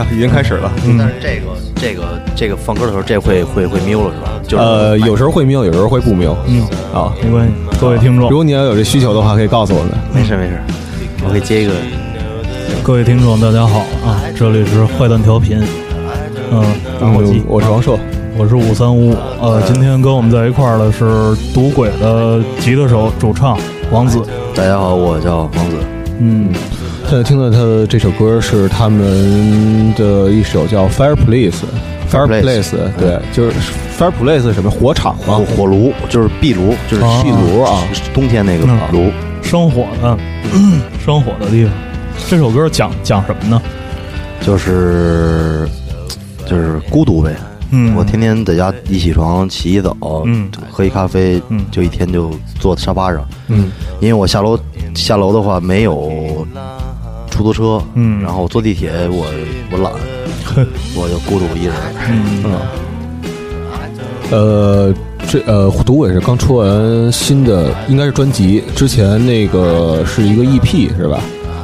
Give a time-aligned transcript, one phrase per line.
[0.00, 0.72] 啊，已经开始了。
[0.98, 1.46] 但是这个
[1.76, 4.30] 这个这个放歌的时候，这会会会瞄了是吧？
[4.48, 6.36] 就是呃，有时候会瞄，有时候会不瞄。
[6.46, 6.62] 嗯，
[6.94, 9.92] 啊，没关系，各位听众如，果你要有这需求的话，可以告诉我们。
[10.14, 10.58] 没事没事，
[11.24, 11.72] 我可以接一个。
[12.82, 14.22] 各位听众，大家好啊！
[14.34, 15.62] 这里是坏蛋调频，
[16.50, 16.64] 嗯，
[16.98, 17.98] 打火机嗯，我是王硕。
[18.38, 19.16] 我是五三五五。
[19.40, 21.04] 呃，今天跟我们在一块儿的是
[21.52, 23.58] 赌鬼的吉他手、主唱
[23.90, 24.18] 王子。
[24.54, 25.76] 大家好，我叫王子。
[26.20, 26.48] 嗯，
[27.10, 31.50] 现在听到他的这首歌是他们的一首叫《Fireplace》。
[32.08, 33.56] Fireplace Fireplace，对，就是
[33.98, 35.46] Fireplace 是什么火场火吗？
[35.56, 37.82] 火炉就是壁炉，就是啊壁炉啊，
[38.14, 39.10] 冬天那个嗯炉。
[39.42, 40.16] 生火的，
[41.04, 41.72] 生火的地方。
[42.28, 43.60] 这首歌讲讲什么呢？
[44.40, 45.68] 就是
[46.46, 47.34] 就是孤独呗。
[47.72, 53.26] 嗯，我天天在家一起床洗洗澡，嗯喝一咖啡，嗯就一天就坐在沙发上。
[53.48, 54.56] 嗯，因为我下楼
[54.94, 56.46] 下楼的话没有
[57.40, 58.22] 出租车，嗯。
[58.22, 59.26] 然后坐地铁我
[59.70, 59.90] 我懒，
[60.94, 61.74] 我就孤独一人。
[62.44, 62.52] 嗯。
[64.30, 64.94] 呃，
[65.26, 71.20] 这呃，赌鬼是刚出完新的，应该是专辑，之前那个是一个 EP 是吧？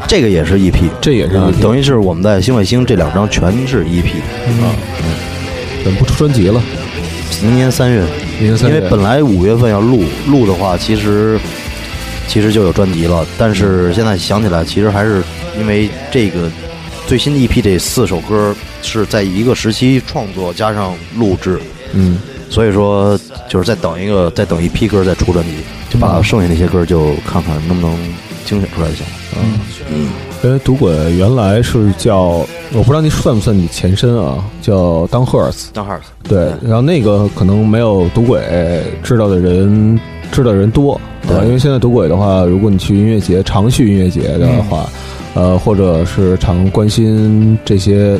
[0.08, 4.06] 这个也是 EP，这也是等于是我们在新卫星这两张全是 EP。
[5.84, 6.60] 怎么不出专辑了？
[7.42, 8.02] 明年三月，
[8.40, 8.76] 明年三月。
[8.76, 11.38] 因为本来五月份要录录的话，其实
[12.26, 15.22] 其实就有专辑了，但是现在想起来，其实还是
[15.58, 16.50] 因为这个
[17.06, 21.58] 最新的一批这四首歌是在一个时期创作加上录制，
[21.92, 22.18] 嗯，
[22.50, 23.18] 所以说
[23.48, 25.52] 就是再等一个再等一批歌再出专辑，
[25.90, 27.96] 就把剩下那些歌就看看能不能
[28.44, 29.14] 精选出来就行了。
[29.90, 30.08] 嗯。
[30.44, 35.68] 因为赌鬼原来是叫，我不知道你算不算你前身啊，叫 Down Hearts。
[35.72, 38.40] 当哈对，然后那个可能没有赌鬼
[39.02, 39.98] 知道的人
[40.30, 41.36] 知道的人多，对。
[41.36, 44.88] 啊，因为现在赌鬼的话，如果你去音乐节常去音乐节的话，
[45.34, 48.18] 呃，或者是常关心这些。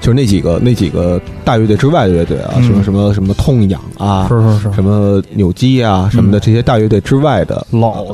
[0.00, 2.64] 就是那几个那几个大乐队之外的乐队啊，嗯。
[2.64, 8.06] 什么什么什么痛痒啊，是是是，什么扭机啊什么的，这些大乐队之外的，老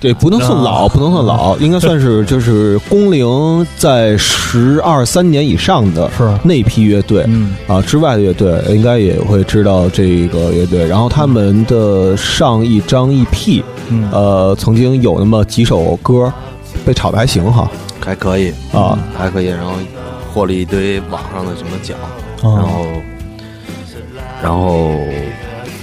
[0.00, 7.22] 这不能算老，啊不能算老，应该算是就是工龄在十二三年以上的是那批乐队。
[7.28, 10.86] 嗯啊，之外的乐队应该也会知道这个乐队。
[10.86, 16.32] 然后他们的上一张 EP，嗯呃，曾经有那么几首歌
[16.86, 19.72] 被炒的还行哈还可以啊，还可以，然后
[20.32, 21.98] 获了一堆网上的什么奖，
[22.42, 22.86] 啊然后
[24.42, 24.92] 然后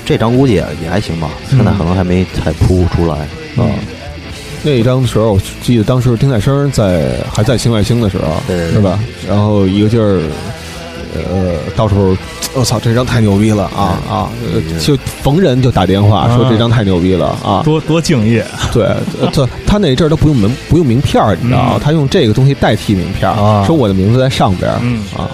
[0.04, 3.20] 这张估计也也还行吧，现在可能还没太铺出来
[3.58, 3.70] 啊。
[4.64, 8.42] 那一张的时候，我记得当时丁太生在还在新外星的时候，
[8.74, 9.00] 是吧？
[9.28, 10.22] 然后一个劲儿，
[11.16, 12.16] 呃，到时候
[12.54, 14.30] 我操，这张太牛逼了啊啊！
[14.54, 17.62] 呃就逢人就打电话说啊这张太牛逼了啊！
[17.64, 18.90] 多多敬业对，
[19.32, 21.80] 他他那阵儿都不用名不用名片儿，你知道吗嗯？
[21.80, 25.30] 他用这个东西代替名片儿，啊说我的名字在上边儿嗯啊。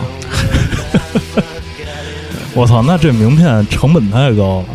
[2.54, 4.66] 我操，那这名片成本太高了。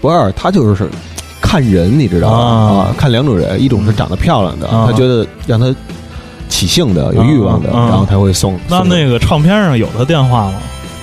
[0.00, 0.88] 不是，他就是
[1.50, 2.36] 看人，你知道吗？
[2.38, 2.46] 啊
[2.78, 5.74] 啊，看两种人，一种是长得漂亮的，啊他觉得让他
[6.48, 8.56] 起兴的、有欲望的，然后他会送。
[8.68, 10.54] 那那个唱片上有他电话吗？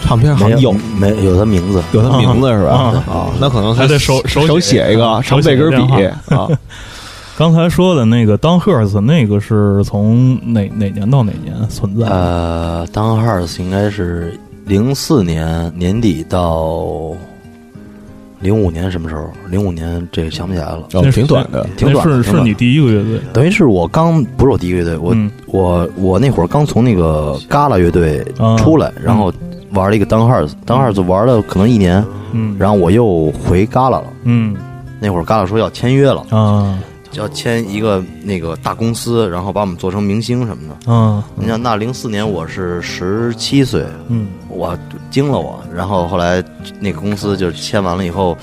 [0.03, 2.71] 唱片好像有没有他名字，有他名字是吧？
[2.71, 6.47] 啊啊，那可能还得手手手写写一个，啊常备根笔啊。
[7.37, 12.07] 刚才说的那个当赫斯，那个是从哪哪年到哪年存在？
[12.07, 17.11] 呃，当 Hearts 应该是零四年年底到
[18.39, 19.29] 零五年什么时候？
[19.49, 20.83] 零五年这个想不起来了。
[21.11, 21.67] 挺短的。
[21.75, 29.33] 挺短的是是你第一个乐队，等于是我刚不是我第一个乐队，我、嗯我我那会儿刚从那个嘎啦乐队啊出来，然后
[29.71, 32.03] 玩了一个当 Hearts，当 Hearts 玩了可能一年，
[32.33, 34.05] 嗯然后我又回嘎啦了。
[34.23, 34.55] 嗯
[34.99, 36.77] 那会儿嘎啦说要签约了，啊
[37.13, 40.77] 要签一个那个大公司，然后把我们做成明星什么的。
[40.87, 44.77] 嗯你想，那零四年我是十七岁，嗯我
[45.09, 45.59] 惊了我。
[45.73, 46.43] 然后后来
[46.79, 48.37] 那个公司就签完了以后，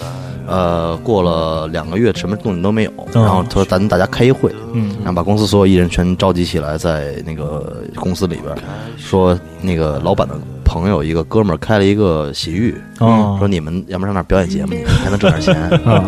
[0.47, 2.93] 呃，过了两个月，什么动静都没有。
[3.13, 8.57] 然后他说咱大家开一会，嗯然后把公司所有艺人全召集起来，在那个公司里边，
[8.97, 10.35] 说那个老板的
[10.65, 15.55] 朋友一个哥们儿开了一个洗浴，啊说你们要不上那儿表演节目，你们还能挣点钱。
[15.87, 16.05] 啊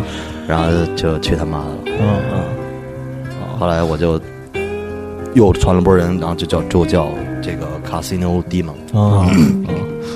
[0.48, 0.64] 然后
[0.94, 1.76] 就去他妈的了。
[2.00, 2.38] 嗯嗯
[3.58, 4.20] 后来我就
[5.34, 7.08] 又传了波人，然后就叫就叫
[7.42, 8.98] 这个 Casino Demon。
[8.98, 9.26] 啊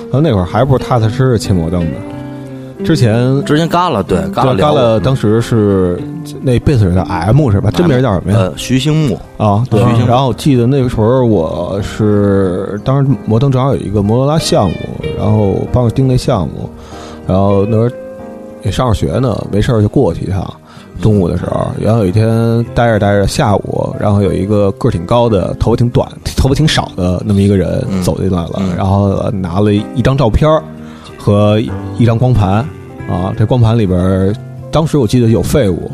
[0.05, 5.99] 然后那会儿还不是踏踏实实切摩登的，之前之前干了对旮旯旮聊过旯当时是
[6.43, 7.71] 那贝斯手叫 M 是吧？
[7.71, 8.39] 真名叫什么呀？
[8.39, 10.05] 呃，徐兴木，啊，对徐。
[10.07, 14.77] 然后我记得那个时候我是当时摩登正好有一个摩托拉项目，
[15.19, 16.71] 然后帮我盯那项目，
[17.27, 17.89] 然后那时候
[18.63, 20.53] 也上着学呢，没事儿就过去一趟。
[21.01, 30.63] 中午的时候，然后有一天待着待着，下午，然后有一个个儿挺高的，头发挺短，头发挺少的那么一个人嗯走进来了，嗯然后呃拿了一张照片儿
[31.17, 31.59] 和
[31.97, 32.57] 一张光盘
[33.09, 34.35] 啊，这光盘里边儿
[34.71, 35.91] 当时我记得有废物，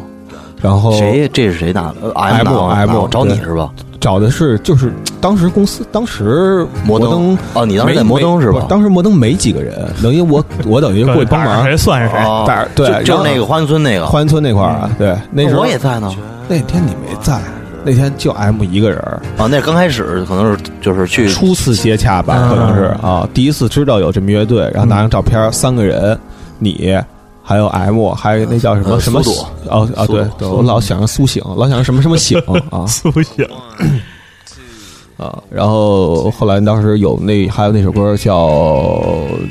[0.61, 1.29] 然后谁？
[1.33, 3.71] 这是谁打的呃 M M 找你是吧？
[4.01, 12.19] 找的是就是当时公司当时摩登登哦你当时在摩登是吧当时摩登没几个人，等于我 我等于过去帮忙谁，算是谁？
[12.23, 14.07] 哦带着对就那个花园村那个。
[14.07, 16.13] 花园村那块儿啊，对，那时候我也在呢。
[16.49, 17.41] 那天你没在，
[17.85, 18.99] 那天就 M 一个人，
[19.37, 26.17] 啊，那刚开始可能是就是去初次接洽吧，嗯可能是啊，第一次知道有这么乐队，然后拿张照片，三个人，
[26.61, 26.97] 你。
[27.49, 29.23] 还有 M，还有那叫什么呃什么
[29.71, 32.37] 哦啊，对，对我老想着苏醒，老想着什么什么醒
[32.73, 32.85] 啊。
[32.89, 33.47] 苏醒，
[35.17, 38.49] 啊，然后后来当时有那还有那首歌叫，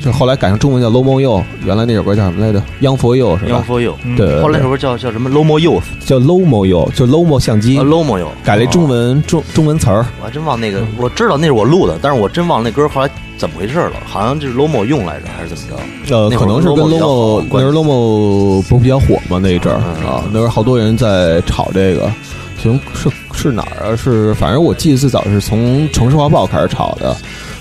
[0.04, 2.60] 就后来改成中文叫《Low Mo You》，原来那首歌叫什么来着？
[2.82, 14.84] 《Young for You》是 Young 吧？for You，嗯对，后来那首歌叫叫什么？Lomo Youth，叫 Low Mo You，就 Low Mo 相机啊 Lomo You，改了中文中中文词儿，我还真忘那个，我知道那是我录的，但是我真忘了那歌后来怎么回事了，好像就是 Lomo
[14.84, 15.64] 用来着，还是怎么
[16.06, 16.16] 着？
[16.16, 16.88] 呃，可能是跟 Lomo
[17.50, 19.38] 那时候 Lomo 不是比较火吗？
[19.42, 22.10] 那一阵儿嗯啊，那时候好多人在炒这个，
[22.62, 23.96] 行是是哪儿啊？
[23.96, 27.14] 是反正我记得最早是从《城市画报》开始炒的，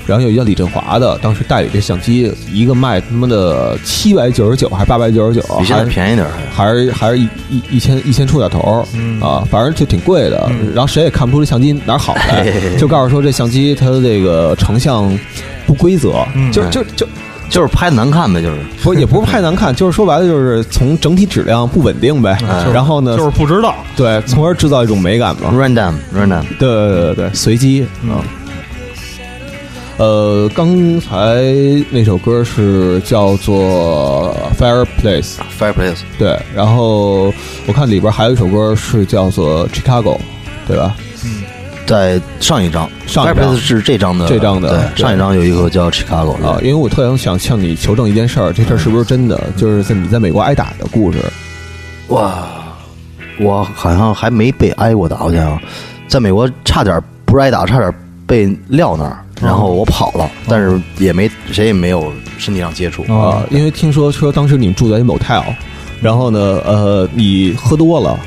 [0.05, 6.65] 然后有一叫李振华的，当时代理这相机，一个卖他妈的七百九十九还是八百九十九，比现在还便宜点还。
[6.65, 8.85] 还是还是一一一千一千出点头
[9.21, 10.51] 啊，反正就挺贵的。
[10.73, 15.17] 然后谁也看不出这相机哪儿好来嘿嘿嘿，就告诉说这相机它的这个成像
[15.67, 17.07] 不规则，嗯就就就
[17.49, 22.37] 就是拍的难看呗，就是不也不是拍难看， 就是说白了就是从整体质量不稳定呗。
[22.49, 23.75] 哎然后呢，就是不知道。
[23.95, 25.51] 对，从而制造一种美感嘛。
[25.53, 26.43] random random。
[26.57, 28.25] 对对对对，随机啊。
[29.97, 31.42] 呃，刚才
[31.89, 37.33] 那首歌是叫做《Fireplace》，Fireplace，对，然后
[37.65, 40.18] 我看里边还有一首歌是叫做《Chicago》，
[40.68, 40.95] 对吧？
[41.24, 41.44] 嗯
[41.86, 49.39] 在上一张上一张是这张的，这张的对，上一张有一个叫 Chicago 啊，因为我特想向你求证一件事儿，这事儿是不是真的？
[49.56, 51.19] 就是在你在美国挨打的故事。
[52.07, 52.44] 哇，
[53.39, 55.62] 我好像还没被挨过打，好像。
[56.07, 57.94] 在美国差点不是挨打，差点
[58.27, 63.04] 被撂那儿，然后我跑了，但是也没谁也没有身体上接触。
[63.07, 65.44] 哦啊，因为听说说当时你们住在一 motel，
[66.01, 68.19] 然后呢，呃，你喝多了，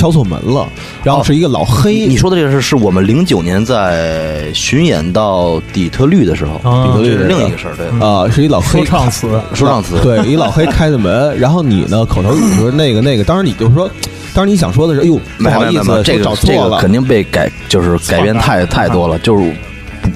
[0.00, 0.66] 敲错门了，
[1.04, 13.90] 然后是一个老黑，你说的这个是是我们零九年在巡演到底特律的时候，啊底特律是另一个事儿，对，啊、是一老黑说唱词， 说唱词， 对，一老黑开的门，然后你呢口头语说那个那个，当时你就说，
[14.32, 19.54] 当时你想说的是，哎呦，不好意思，这个这错了，个肯定被改，就是改变太太多了，就是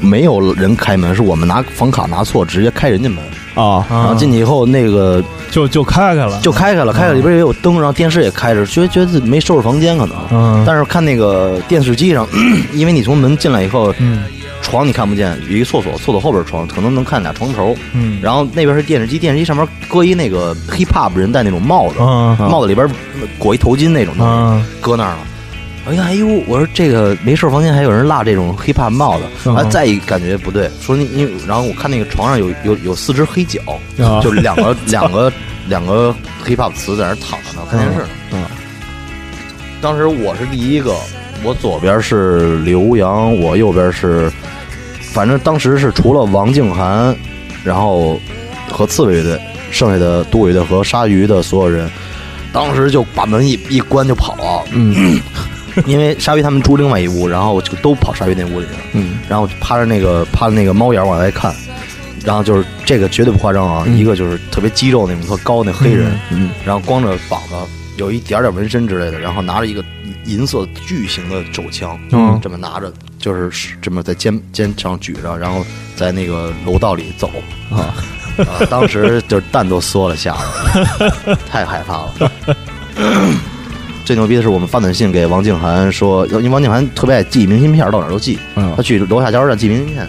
[0.01, 3.23] 没有人开门，是我们拿房卡拿错，直接开人家门，
[3.55, 5.23] 啊，然后进去以后那个
[5.55, 10.17] 就就开开了，就开开了，开开里边也有灯，然后电视也开着，觉得觉得自己没收拾房间可能。
[10.33, 12.27] 嗯，但是看那个电视机上，
[12.75, 14.25] 因为你从门进来以后，嗯。
[14.63, 22.89] 床你看不见，有一个厕所，厕所后边床可能能看俩床头，嗯，然后那边是电视机，电视机上面搁一那个 hip hop 人戴那种帽子，嗯帽子里边
[23.37, 24.67] 裹一头巾那种东西，嗯。
[24.81, 25.19] 搁那儿了。
[25.87, 33.61] 我一看，哎呦，我说这个没事儿房间还有人落这种 hip hop 帽子，嗯啊，再一感觉不对，说你你，然后我看那个床上有有有四只黑脚，
[34.03, 35.31] 啊就两个 两个
[35.69, 38.09] 两个 hip hop 词在那儿躺着呢，看电视呢。
[38.33, 38.45] 嗯
[39.81, 40.97] 当时我是第一个，
[41.43, 44.33] 我左边是刘洋，我右边是，
[45.13, 47.15] 反正当时是除了王静涵，
[47.63, 48.19] 然后
[48.71, 49.39] 和刺猬乐队，
[49.71, 51.87] 剩下的独尾乐队和鲨鱼的所有人，
[52.51, 55.21] 当时就把门一一关就跑了，嗯。
[55.85, 59.19] 因为鲨鱼他们住另外一屋，然后就都跑鲨鱼那屋里去了，嗯。
[59.29, 61.55] 然后就趴着那个趴着那个猫眼往外看。
[62.25, 67.55] 然后就是这个绝对不夸张啊，嗯一个就是特别肌肉那种特高那黑人，嗯然后光着膀子，
[67.97, 69.85] 有一点点纹身之类的，然后拿着一个
[70.25, 75.65] 银色巨型的手枪，嗯这么拿着，就是这么在肩肩上举着，然后
[75.95, 77.31] 在那个楼道里走
[77.71, 77.95] 啊，
[78.39, 82.15] 啊，当时就是蛋都缩了，下来太害怕了。
[84.05, 90.07] 最牛逼的是，我们发短信给王静涵说，因为王静涵特别爱寄明信片，到哪儿都寄，嗯他去楼下加油站寄明信片。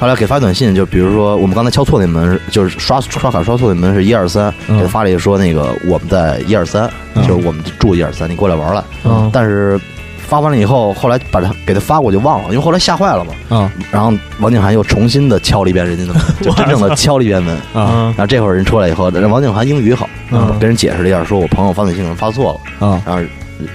[0.00, 8.82] 后来给发短信，就比如说我们刚才敲错那门，就是刷刷卡刷错那门是一二三，嗯给他发了一个说那个我们在一二三，嗯就是我们住一二三，你过来玩来。
[9.04, 9.78] 嗯但是
[10.16, 13.34] 发完了以后，后来把他给他发过就忘了，因为后来吓坏了嘛。
[13.50, 17.54] 嗯然后王景涵又重新的敲了一遍人家的门， 就真正的敲了一遍门。
[17.74, 23.22] 然后这会儿人出来以后，人王景涵英语好，嗯跟人解释了一下，说我朋友发短信可能发错了，啊然后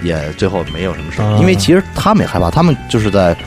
[0.02, 3.38] 也最后没有什么事因为其实他们也害怕，他们就是在。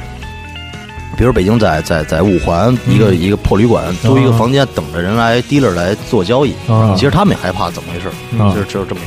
[1.18, 6.54] 比如北京在在在五环一个、一个破旅馆租一个房间，等着人来 dealer 来做交易。
[6.68, 8.08] 啊其实他们也害怕，怎么回事？
[8.40, 9.04] 啊就是就是这么一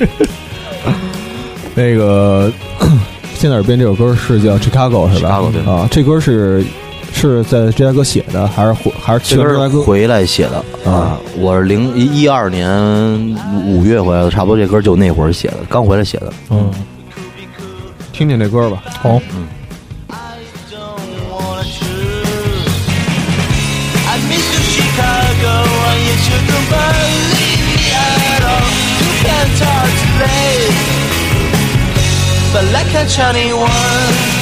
[0.00, 0.22] 回事。
[0.24, 0.26] 啊
[1.76, 2.50] 那个，
[3.34, 6.64] 现在耳边这首歌是叫《Chicago》是吧 Chicago，对啊，这歌是
[7.12, 9.82] 是在芝加哥写的，还是回还是芝加哥？
[9.82, 12.66] 回来写的啊，我是零一一二年
[13.66, 16.32] 五月回来的，差不多这歌就那会儿写的，刚回来写的。
[16.48, 16.70] 嗯，
[18.12, 18.82] 听听这歌吧。
[19.00, 19.20] 好，I
[32.90, 34.39] catch anyone.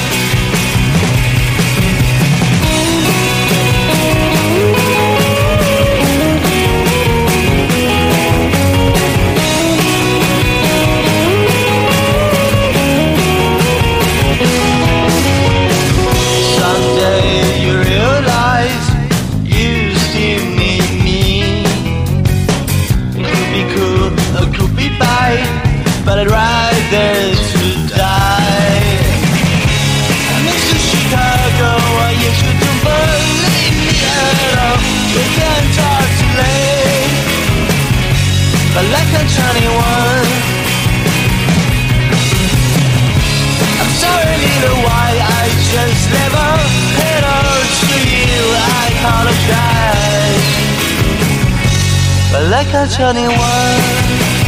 [52.49, 54.38] like a Johnny One.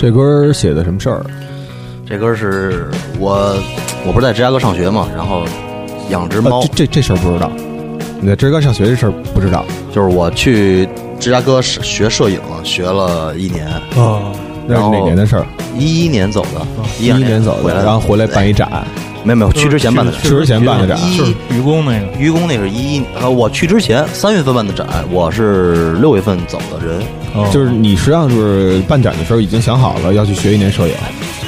[0.00, 1.22] 这歌写的什么事儿？
[2.06, 2.88] 这歌是
[3.18, 3.54] 我，
[4.06, 5.44] 我不是在芝加哥上学嘛，然后
[6.08, 7.52] 养只猫啊，这这这事儿不知道。
[8.18, 10.88] 你在芝加哥上学这事儿不知道就是我去
[11.18, 14.32] 芝加哥是学摄影，学了一年，啊，
[14.66, 15.44] 那是哪年的事儿？
[15.78, 16.66] 一一年走的，
[16.98, 18.66] 一一年走的，然后回来办一展。
[19.22, 20.98] 没有没有去之前办的展，去之前办的展。
[21.16, 21.34] 就是。
[21.50, 27.02] 愚公那个，愚公那是一一，呃，我去之前三月份办的展，我是六月份走的人，
[27.34, 27.48] 哦。
[27.52, 30.94] 就是你实际上就是办展的时候已经想好了要去学一年摄影，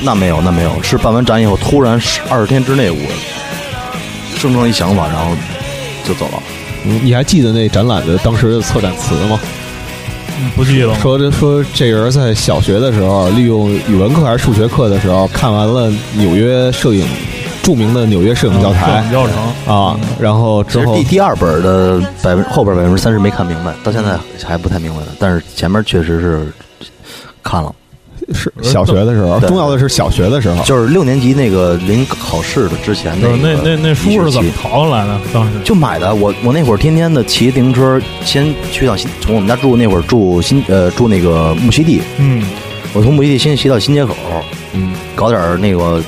[0.02, 2.98] 那没有那没有，是办完展以后突然二十天之内我
[4.36, 5.34] 生成一想法，然后
[6.04, 6.42] 就走了。
[6.84, 9.40] 你你还记得那展览的当时的策展词吗？
[10.38, 10.94] 嗯不记得了。
[11.00, 17.06] 说这说这人在小学的时候，利用语文课还是数学课的时候，看完了纽约摄影
[17.62, 19.36] 著名的纽约摄影教摄材教程
[19.74, 25.08] 啊，然后之后第第二本的百分后边百分之三十没看明白，到现在还不太明白呢。
[25.18, 26.52] 但是前面确实是
[27.42, 27.72] 看了，
[28.34, 35.20] 是小学的时候，重要的是小学的时候，就是六年级那个临考试的之前那个那那那书是怎么淘来的？
[35.32, 42.42] 当时就买的，我我那会儿天天的骑自行车，先去到新，从我们家住那会儿住新呃住那个木樨地，嗯，
[42.92, 44.14] 我从木樨地先骑到新街口，
[44.72, 46.02] 嗯，搞点那个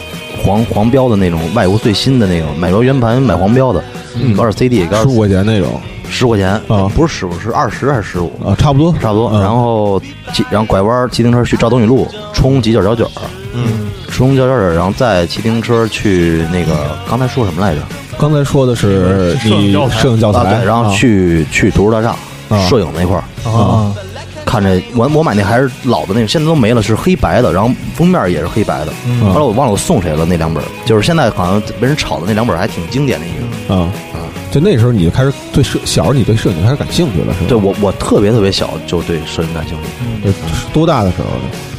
[0.44, 3.82] 黄黄标的那种外国最新的那种，买着圆盘买黄标的，
[4.20, 4.36] 嗯。
[4.36, 5.80] 搞点 CD，十五块钱那种。
[6.06, 6.86] 十块钱啊。
[6.94, 8.30] 不是十五是二十还是十五？
[8.44, 8.92] 啊，差不多。
[9.00, 9.30] 差不多。
[9.32, 9.40] 嗯。
[9.40, 9.98] 然后
[10.34, 13.10] 骑，然后拐弯骑自行车去赵东雨路冲几角角角，
[13.54, 17.80] 嗯，冲角角角，然后再骑自行车去那个刚才说什么来着？
[18.18, 20.90] 刚才说的是你摄影教材啊，摄影教材，对，然后啊。
[20.92, 22.14] 去去图书大厦
[22.50, 22.60] 啊。
[22.68, 23.24] 摄影那块儿。
[23.50, 23.92] 啊，
[24.54, 28.92] 看着我我买那还是老的那个，现在都没了，是黑白的，然后封面也是黑白的。
[29.04, 33.30] 嗯后来我忘了我送谁了那两本，就是现在好像被人炒的那两本还挺经典的一
[33.66, 33.74] 个。
[33.74, 33.90] 啊，
[34.52, 37.46] 就那时候你就开始对摄小时候你对摄影开始感兴趣了，是吧？
[37.48, 39.76] 对我我特别特别小就对摄影感兴
[40.22, 40.32] 趣，就，
[40.72, 41.73] 多大的时候呢？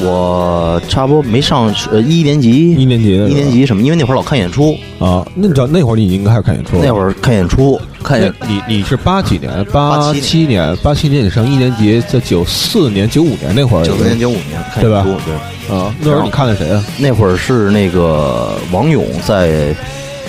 [0.00, 2.72] 我差不多没上呃一年级。
[2.74, 9.64] 一年级一年级什么，因为那会儿老看演出，啊，那你知道那会儿你已经开始看演出，那会儿看演出看演你你是八几年？
[9.72, 11.24] 八七年，八七年。
[11.24, 16.84] 你上一年级，在九四年、九五年那会儿，九四年九五年看对吧演出，对，啊，那会儿你看的谁啊？
[16.98, 19.74] 那会儿是那个王勇在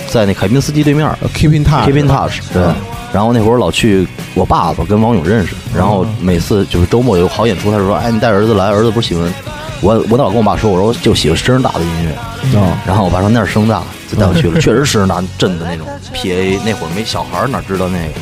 [0.08, 1.06] 在那凯宾斯基对面。
[1.20, 2.62] 呃？Keep in touch，，Keep in Touch，对。
[2.62, 2.76] 啊。
[3.14, 4.04] 然后那会儿老去
[4.34, 9.32] 我爸爸跟王勇认识，然后每次就是周末有好演出，他就说：“哎，你带儿子来，儿子不是喜欢
[9.80, 12.18] 我，我老跟我爸说，我说就喜欢声大的音乐。”
[12.56, 16.58] 嗯，然后我爸说那是声大，就带我去了，确实是声大震的那种 PA。
[16.66, 18.14] 那会儿没小孩儿哪知道那个，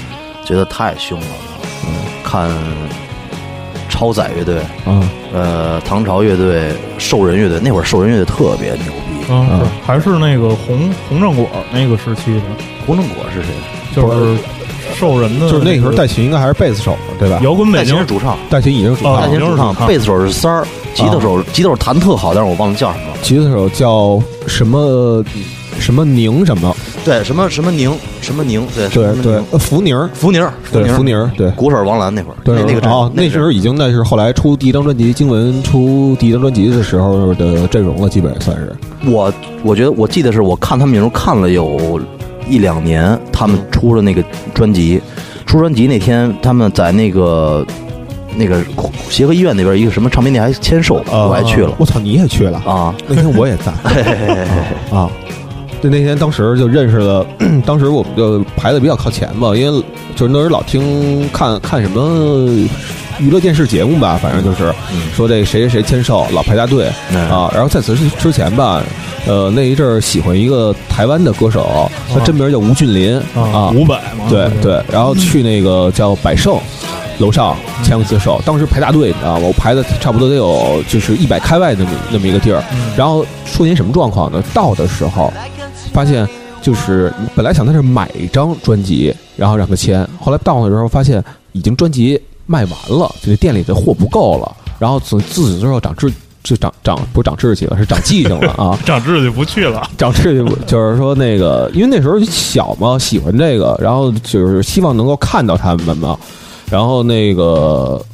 [0.44, 1.26] 觉得太凶了。
[1.86, 2.50] 嗯，看
[3.88, 9.24] 超载乐队，嗯，呃，唐朝乐队、兽人乐队，那会儿兽人乐队特别牛逼。
[9.30, 12.42] 嗯，是还是那个红红正果那个时期的，
[12.86, 13.48] 红正果是谁？
[13.94, 14.38] 就是
[15.02, 17.40] 兽人的，就是那时候戴琴应该还是贝斯手，对吧？
[17.42, 23.16] 摇滚北京戴琴是主唱，戴琴已经是主哦唱了戴琴，是主唱，贝斯手是三儿，吉他手吉他手弹特好，但是我忘了叫什么了。
[23.20, 25.24] 吉他手叫什么
[25.80, 26.72] 什么宁什么？
[27.04, 31.50] 对，什么什么宁，什么宁，对对对福宁儿，福宁儿，对福宁儿，对。
[31.52, 38.72] 鼓手王兰那会儿，对，那那个阵哦，那时候已经那是后来出第一张专辑，经文出第一张专辑的时候的阵容了，基本算是。
[39.10, 39.32] 我
[39.64, 42.00] 我觉得我记得是我看他们那时候看了有
[42.48, 44.22] 一两年，他们出了那个
[44.54, 45.00] 专辑，
[45.46, 47.66] 出专辑那天他们在那个
[48.36, 48.62] 那个
[49.08, 51.74] 协和医院那边一个什么唱片店还签售，呃我还去了。
[51.78, 52.58] 我操，你也去了？
[52.66, 53.72] 啊，那天我也在。
[54.96, 55.10] 啊。
[55.80, 57.26] 对，那天当时就认识了，
[57.66, 59.84] 当时我们就排的比较靠前吧，因为
[60.14, 62.48] 就是那时候老听看看什么
[63.18, 65.10] 娱乐电视节目吧，反正就是嗯。
[65.12, 66.88] 说这谁谁谁签售，老排大队。
[67.10, 67.28] 嗯。
[67.28, 67.50] 啊。
[67.52, 68.80] 然后在此之之前吧，
[69.26, 76.58] 呃，那一阵儿喜欢一个台湾的歌手，他真名叫吴俊林啊，伍佰嘛，对对，然后去那个叫百盛
[77.18, 79.46] 楼上签过次手，当时排大队，你知道吗？
[79.46, 82.62] 我排的差不多得有就是一百开外那么那么一个地儿。
[82.96, 84.42] 然后出现什么状况呢？
[84.52, 85.32] 到的时候
[85.92, 86.28] 发现
[86.60, 96.12] 就是本来想在这买一张专辑，然后让他签，后来到的时候发现已经专辑卖完了，这店里的货不够了，然后自自此之后长志
[96.42, 98.78] 就长长不是长志气了，是长记性了啊。
[98.84, 99.88] 长志气不去了。
[99.96, 106.18] 长志气不就是说那个，因为那时候小嘛，喜欢这个，然后就是希望能够看到他们嘛，
[106.70, 108.04] 然后那个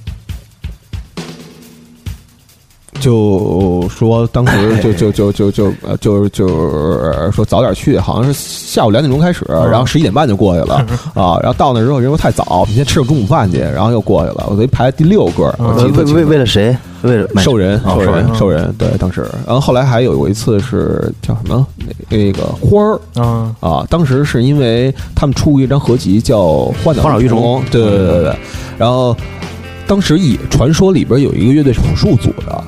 [3.01, 10.77] 就说当时就 就就就就呃就就是说早点去，好像是下午两点钟开始，然后十一点半就过去了
[11.15, 16.77] 啊，然后到那之后人说太早，明天吃个中午饭去，然后又过去了，我等于排第六个，我记为为为为了谁？
[17.03, 26.41] 为了兽人，兽人，哦兽人，对，当时，然后后来还有过一次是叫什么那那个花儿啊，啊，当时是因为他们出过一张合集叫
[26.83, 28.37] 《花鸟花鸟鱼虫虫》，对对对对对，
[28.77, 29.17] 然后
[29.87, 32.65] 当时也传说里边有一个乐队是朴树组的，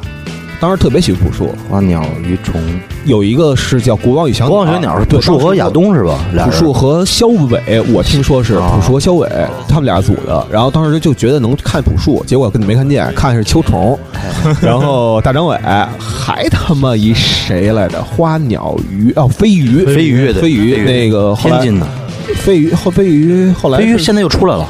[0.60, 2.60] 当时特别喜欢朴树，花鸟鱼虫，
[3.06, 5.70] 有一个是叫《国王与小鸟》，国王学鸟是对朴树和亚。
[5.70, 6.18] 东是吧？
[6.34, 9.26] 俩朴树和肖伟，我听说是啊朴树和肖伟
[9.66, 13.98] 他们俩组的，然后当时就觉得能看朴树，结果根本没看见，看是秋虫，
[14.60, 15.56] 然后大张伟
[15.98, 18.02] 还他妈一谁来着？
[18.02, 19.10] 花鸟鱼？
[19.16, 21.86] 哦，飞鱼，飞鱼飞鱼那个后来天津的，
[22.34, 24.68] 飞鱼后飞鱼后来飞鱼现在又出来了，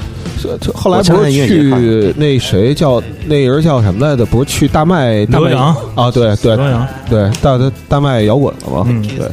[0.75, 4.25] 后来不是去那谁叫那人叫什么来着？
[4.27, 6.11] 不是去大麦大麦刘洋啊？
[6.11, 8.85] 对对刘洋对，大大大麦摇滚了吗？
[8.89, 9.29] 嗯对，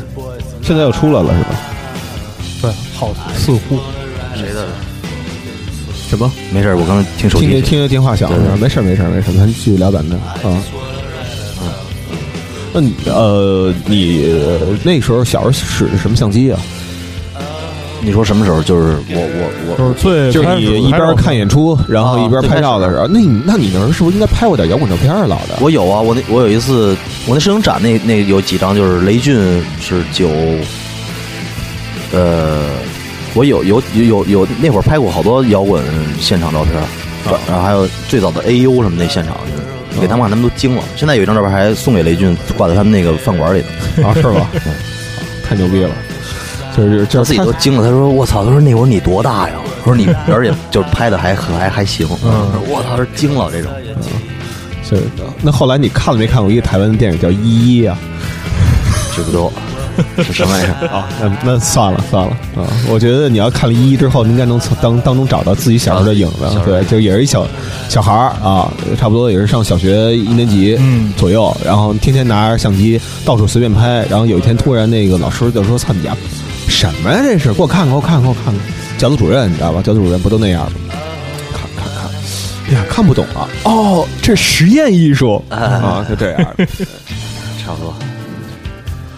[0.62, 1.50] 现在又出来了是吧？
[2.62, 3.80] 对，好似乎
[4.36, 4.65] 谁的？
[6.10, 6.32] 什么？
[6.52, 10.63] 没事，我刚才听手机听见听见电话响了，没事没事没事，咱继续聊咱的啊。
[12.73, 16.60] 那你呃，你呃那时候小时候使的什么相机啊？
[18.01, 18.62] 你说什么时候？
[18.63, 25.25] 就是我我我就是最就是你一边看演出，然后一边拍照的时候，那你那你那时候是不是应该拍过点摇滚照片啊？
[25.25, 26.95] 老的，我有啊，我那我有一次，
[27.27, 30.29] 我那摄影展那那有几张，就是雷俊是九，
[32.13, 32.69] 呃，
[33.33, 35.83] 我有有有有有那会儿拍过好多摇滚
[36.19, 36.73] 现场照片，
[37.47, 40.83] 然后还有最早的 AU 什么那现场，就是给他们看，他们都惊了。
[40.95, 43.60] 现在有一张照片还送给雷军，挂在他们那个饭馆里
[43.97, 44.49] 呢，啊是吧？
[45.47, 45.89] 太牛逼了，
[46.78, 47.84] 就是他就是自己都惊了。
[47.84, 52.90] 他说：“我操！”他说：“那会儿你多大呀？”我说：“你而且就是拍的还还还行。”嗯我操！
[52.92, 53.72] 他说惊了这种。
[54.90, 55.04] 就是
[55.42, 57.98] 那后来你看了没看过一个台湾的电影叫《一一》啊？
[59.13, 59.52] 知不多
[60.24, 60.88] 是什么玩意儿？
[60.96, 62.63] 啊，那那算了算了啊！
[62.88, 67.46] 我觉得你要看了一之后，应该能从当当中找到自己小时候的影子对，就也是一小
[67.90, 76.16] 小孩儿啊，差不多也是上小学一年级嗯左右，然后天天拿着相机到处随便拍，然后有一天突然那个老师就说：“操你家
[76.67, 77.19] 什么呀？
[77.23, 78.56] 这是给我看看，给我看看，给我看看。”
[78.97, 79.82] 教导主任你知道吧？
[79.82, 80.71] 教导主任不都那样吗？
[81.53, 82.10] 看看看，
[82.69, 83.47] 哎呀，看不懂啊！
[83.63, 86.39] 哦，这实验艺术啊，就这样。
[87.63, 87.93] 差不多。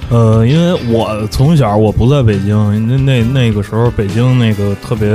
[0.09, 5.07] 呃，因为我从小我不在北京，那那那个时候北京那个特别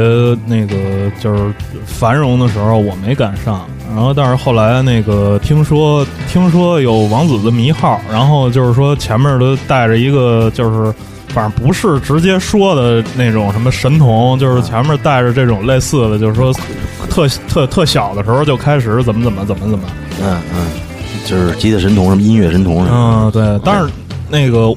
[0.46, 1.52] 那个就是
[1.84, 3.66] 繁荣的时候，我没赶上。
[3.88, 10.94] 然后，但是后来那个听说听说有王子的迷号，然后就是说前面都带着一个就是。
[11.34, 16.54] 反正不是直接说的那种什么神童，就是前面带着这种类似的，就是说
[17.10, 19.84] 特特特小的时候就开始怎么怎么怎么怎么，
[20.22, 20.66] 嗯嗯，
[21.26, 23.92] 就是吉他神童什么音乐神童什么嗯，对，但是
[24.30, 24.72] 那个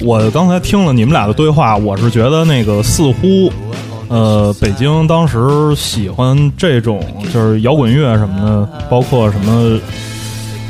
[0.00, 3.52] 我刚才听了你们俩的对话，我是觉得那个似乎，
[4.08, 5.38] 呃，北京当时
[5.76, 7.00] 喜欢这种
[7.32, 9.78] 就是摇滚乐什么的，包括什么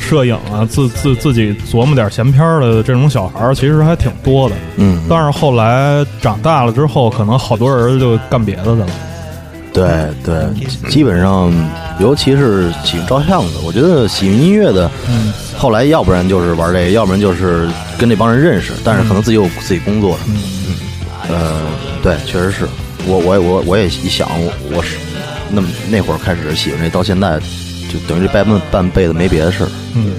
[0.01, 4.57] 摄影啊，自自自己琢磨点闲篇儿的这种小孩儿，其实还挺多的。
[4.77, 8.87] 嗯，但是后来长大了之后，可能好多人就干别的去了。
[9.73, 9.89] 对
[10.25, 10.45] 对，
[10.91, 11.53] 基本上，
[12.01, 20.43] 尤其是喜欢照相的，我觉得喜欢音乐的，嗯后来要不然就是玩这个，要不然就是跟这帮人认识，但是可能自己有自己工作什么的。
[20.67, 20.75] 嗯
[21.29, 21.61] 呃，
[22.03, 22.67] 对，确实是
[23.07, 24.97] 我我我我也一想，我我是
[25.51, 27.39] 那么那会儿开始喜欢这，到现在
[27.91, 29.69] 就等于这半半半辈子没别的事儿。
[29.95, 30.13] 嗯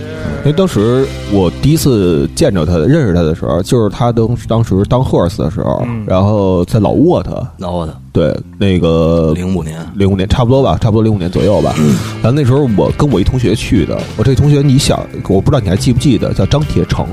[0.44, 11.76] 因为当时我第一次见着他、认识他的时候，就是他当当时当 horse 的时候，嗯然后在老沃特，老沃特对那个零五年，零五年差不多吧，差不多零五年左右吧。
[12.24, 17.06] 然后那时候我跟我一同学去的，我这同学你想，我不知道你还记不记得，叫张铁成。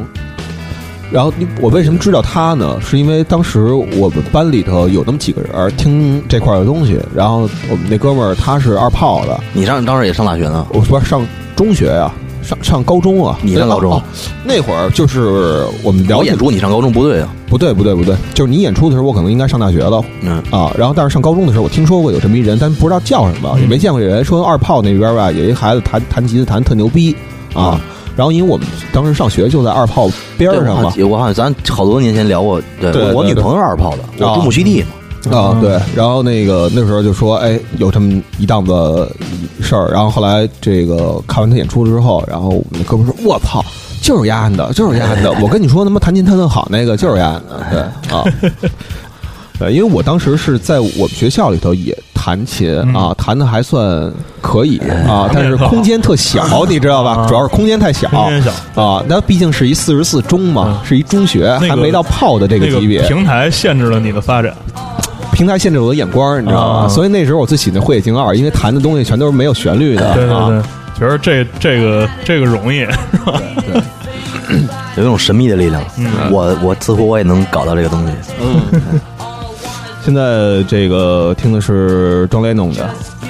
[1.11, 2.79] 然后你我为什么知道他呢？
[2.81, 10.66] 是因为当时我们班里头有那么几个人听这块儿的东西，然后我们那哥们儿他是二炮的，你上当时也上大学呢？
[10.73, 13.38] 我不是上中学呀、上上高中啊。
[13.42, 14.01] 你上高中
[14.44, 17.35] 那会儿就是我们了解我演出你上高中不对啊。
[17.49, 20.71] 不对不对不对，就是你演出的时候，我可能应该上大学了嗯，啊。
[20.77, 24.23] 然后但是上高中的时候，我听说过有这么一人，但不知道叫什么，嗯也没见过这人。
[24.23, 27.16] 说二炮那边吧，有一孩子弹弹吉他弹特牛逼
[27.55, 27.81] 啊。
[28.19, 34.89] 然后因为我们当时上学就在二炮边儿上嘛，对我好像咱好多年前聊过，对我我女朋友二炮的，我啊住木樨地嘛。
[34.91, 39.09] 嗯啊对，然后那个那时候就说，哎，有这么一档子
[39.61, 39.89] 事儿。
[39.93, 43.65] 然后后来这个看完他演出之后，然后我们那哥们说，我操。
[44.01, 45.33] 就是丫的，就是丫的！
[45.43, 48.25] 我跟你说，他妈弹琴弹得好那个就是丫的，对啊，
[49.59, 51.97] 对，因为我当时是在我们学校里头也
[52.29, 52.95] 弹琴嗯。
[52.95, 54.12] 啊，弹的还算
[54.43, 54.77] 可以
[55.09, 57.23] 啊，但是空间特小， 你知道吧？
[57.25, 57.27] 啊。
[57.27, 58.51] 主要是空间太小，空间小。
[58.83, 60.77] 啊，那毕竟是一四十四中嘛，嗯。
[60.87, 64.53] 是一中学，还没到炮的这个级别，平台限制了你的发展。
[65.33, 66.81] 平台限制了我的眼光，你知道吗？
[66.81, 66.88] 啊。
[66.88, 70.62] 所以那时候我最喜欢的《慧野静二》，因为弹的东西全都是没有旋律的，啊对对对，
[70.99, 72.81] 觉得这这个这个容易，
[74.97, 75.83] 有一种神秘的力量。
[75.97, 76.11] 嗯。
[76.31, 78.12] 我我似乎我也能搞到这个东西。
[80.09, 82.85] 现在这个听的是 John Lennon 的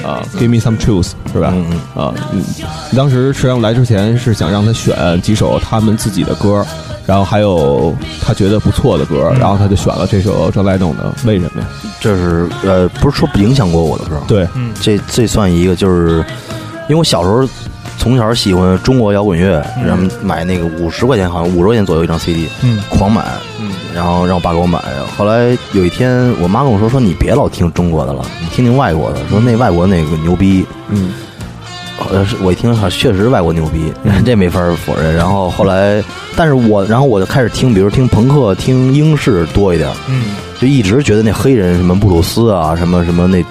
[0.06, 1.52] 啊，《Give Me Some Truth》是吧？
[1.52, 2.04] 嗯嗯。
[2.04, 2.40] 啊，嗯，
[2.92, 6.64] 你当时实际上来之前是想让他选几首他们自己的歌，
[7.04, 7.92] 然后还有
[8.24, 11.66] 他觉得不错的歌，然后他就选了这首 John Lennon 的，为什么呀？
[11.98, 16.24] 这是呃，不是说不影响过我的歌，对，嗯这这算一个，就是
[16.82, 17.44] 因为我小时候
[17.98, 19.87] 从小喜欢中国摇滚乐，嗯。
[19.87, 22.78] 然后买那个五十块钱，好像五十块钱左右一张 CD，嗯。
[22.88, 23.22] 狂买，
[23.61, 23.72] 嗯。
[23.94, 24.78] 然后让我爸给我买。
[25.16, 31.12] 后来有一天，我妈跟我说：“说你别老听中国的了，你听听外国的，说那外国那个牛逼。”嗯。
[32.12, 33.92] 呃，是我一听，哈，确实外国牛逼，
[34.24, 35.16] 这没法否认。
[35.16, 36.00] 然后后来，
[36.37, 40.37] 但是我，然后我就开始听，比如听朋克、听英式多一点，嗯。
[40.61, 43.44] 就一直觉得那黑人什么布鲁斯啊，什么什么那，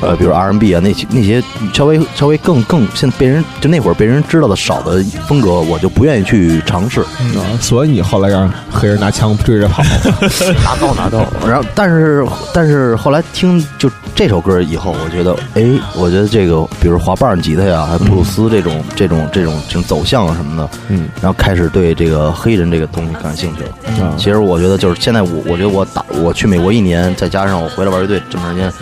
[0.00, 7.04] 呃，比如 R&B 啊，那些那些稍微稍微更更现在被人就那会儿被人知道的少的风格，我就不愿意去尝试。
[7.20, 9.82] 嗯啊，所以你后来让黑人拿枪追着跑，
[10.64, 11.26] 拿刀拿刀。
[11.46, 24.06] 然后，但是但是后来听就这首歌以后，我觉得，哎，我觉得这个，比如滑棒吉他呀，还有布鲁斯这种、这种这种这种走向啊什么的，嗯然后开始对这个黑人这个东西感兴趣了。
[24.06, 28.72] 啊其实我觉得就是现在我我觉得我打我去美国一年，再加上我回来玩乐队这么长时间，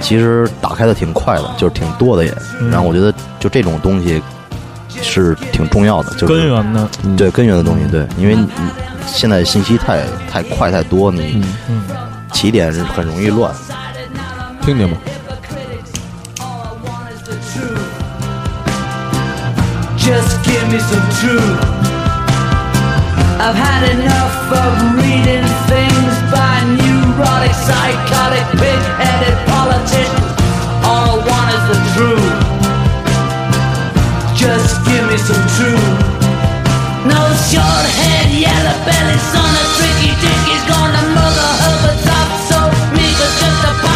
[0.00, 2.36] 其实打开的挺快的，就是挺多的也。
[2.60, 4.22] 嗯然后我觉得就这种东西
[5.02, 8.46] 是挺重要的，就是根源的，对根源的东西，对，因为你
[9.06, 11.82] 现在信息太太快太多，你嗯，嗯
[12.32, 13.52] 起点是很容易乱。
[14.62, 14.96] 听听吧。
[19.96, 21.58] Just give me some truth.
[23.38, 26.64] I've had enough of reading things by
[27.20, 30.32] neurotic, psychotic, pig-headed politicians.
[30.88, 32.36] All I want is the truth.
[34.32, 35.88] Just give me some truth.
[37.04, 37.20] No
[37.52, 42.58] short head, yellow belly, son of tricky dickie's gonna mother her top so
[42.96, 43.89] me, but just a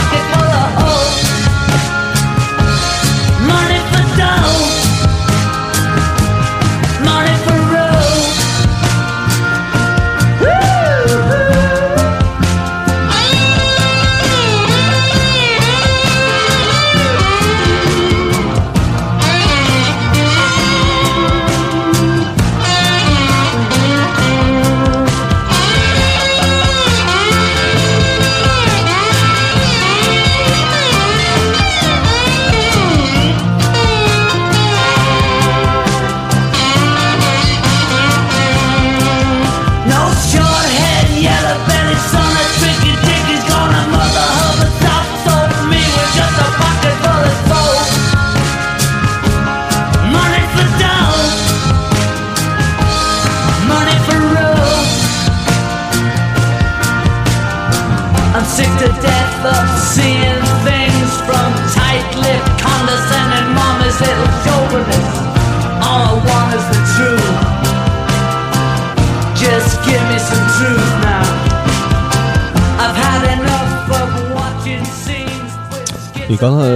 [76.26, 76.66] 你刚才，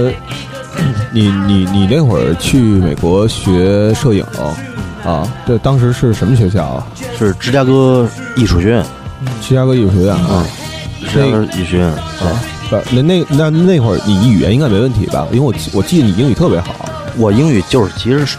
[1.11, 4.23] 你你你那会儿去美国学摄影
[5.03, 5.27] 啊？
[5.45, 6.87] 对，当时是什么学校啊？
[7.17, 8.85] 是芝加哥艺术学院，
[9.41, 10.45] 芝加哥艺术学院啊。
[11.09, 11.87] 芝加哥艺术学院。
[11.87, 12.41] 啊，
[12.91, 15.25] 那那那那会儿你语言应该没问题吧？
[15.31, 16.73] 因为我我记得你英语特别好。
[17.17, 18.37] 我英语就是其实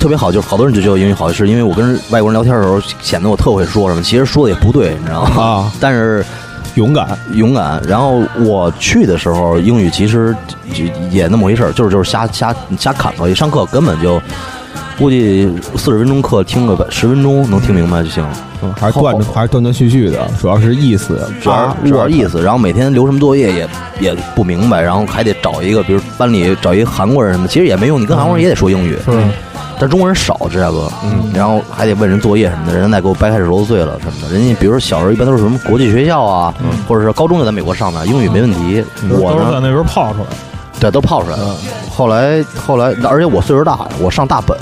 [0.00, 5.42] 特别好，就是好多人就觉得我英语好，是因为我跟外国人聊天的时候显得我特会说什么，其实说的也不对，你知道吗？
[5.42, 6.24] 啊，但是
[6.74, 7.82] 勇敢，勇敢。
[7.86, 10.34] 然后我去的时候，英语其实
[10.72, 13.28] 就也那么回事儿，就是就是瞎瞎瞎侃吧。
[13.28, 14.20] 一上课根本就
[14.98, 18.24] 估计四十分钟课听个十分钟能听明白就行。
[18.62, 22.42] 嗯，还是断着，还是断断续续的，主要是意思，主要主要意思。
[22.42, 23.68] 然后每天留什么作业也
[24.00, 28.00] 也不明白，然后还得找一个，比如班里找一个韩国人什么，其实也没用。
[28.00, 29.12] 你跟韩国人也得说英语，是，
[29.78, 34.32] 但中国人少，芝加哥，嗯，然后还得问人作业什么的，人家再给我掰开手揉碎了什么的。
[34.32, 36.54] 人家比如说小时候一般都是什么国际学校啊，
[36.88, 38.84] 或者是高中就在美国上的，英语没问题。
[39.10, 40.36] 我都是在那边泡出来的。
[40.80, 41.54] 对，都泡出来了。
[41.88, 44.58] 后来，后来，而且我岁数大，我上大本，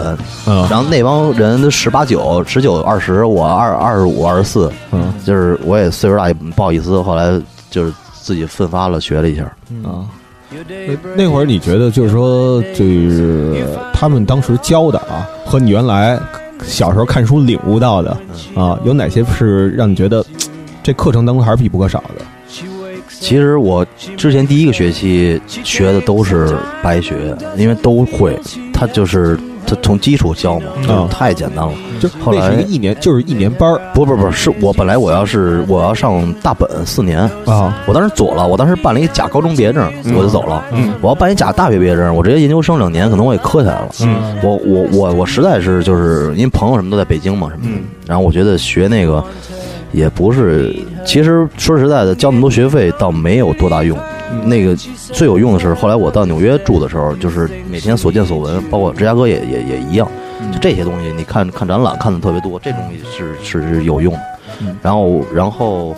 [0.46, 7.00] 嗯，然后那帮人都十八九、十九、二十，我二二十五、二十四，嗯，就是我也岁数大，也不好意思。
[7.00, 9.44] 后来就是自己奋发了，学了一下。
[9.82, 10.04] 啊，
[11.16, 16.18] 那会儿你觉得就是说，就是他们当时教的啊，和你原来
[16.64, 18.16] 小时候看书领悟到的
[18.54, 20.24] 啊，有哪些是让你觉得
[20.82, 22.24] 这课程当中还是必不可少的？
[23.08, 23.86] 其实我
[24.16, 28.36] 之前第一个学期学的都是白学，因为都会，
[28.72, 29.38] 他就是
[29.74, 31.72] 他从基础教嘛，啊太简单了。
[32.00, 40.64] 就后来那是一个一年，就是一年班儿不不不是我本来我要是我要上大本四年，啊，我当时左了，我当时办了一个假高中毕业证，我就走了。
[40.72, 43.88] 嗯，我要办一假大学毕业证，我直接研究生两年，可能我也磕下来了。
[44.00, 49.24] 嗯，我我我我实在是就是因为朋友什么都在北京嘛什么的，然后我觉得学那个
[49.92, 50.74] 也不是，
[51.04, 53.98] 其实说实在的，交那么多学费倒没有多大用。
[54.44, 54.74] 那个
[55.12, 60.08] 最有用的是后来我到纽约住的时候，就是每天所见所闻，包括芝加哥也也也一样，
[60.50, 64.20] 就这些东西，你看看展览看的特别多，这东西是是是有用的。
[64.80, 65.94] 然后然后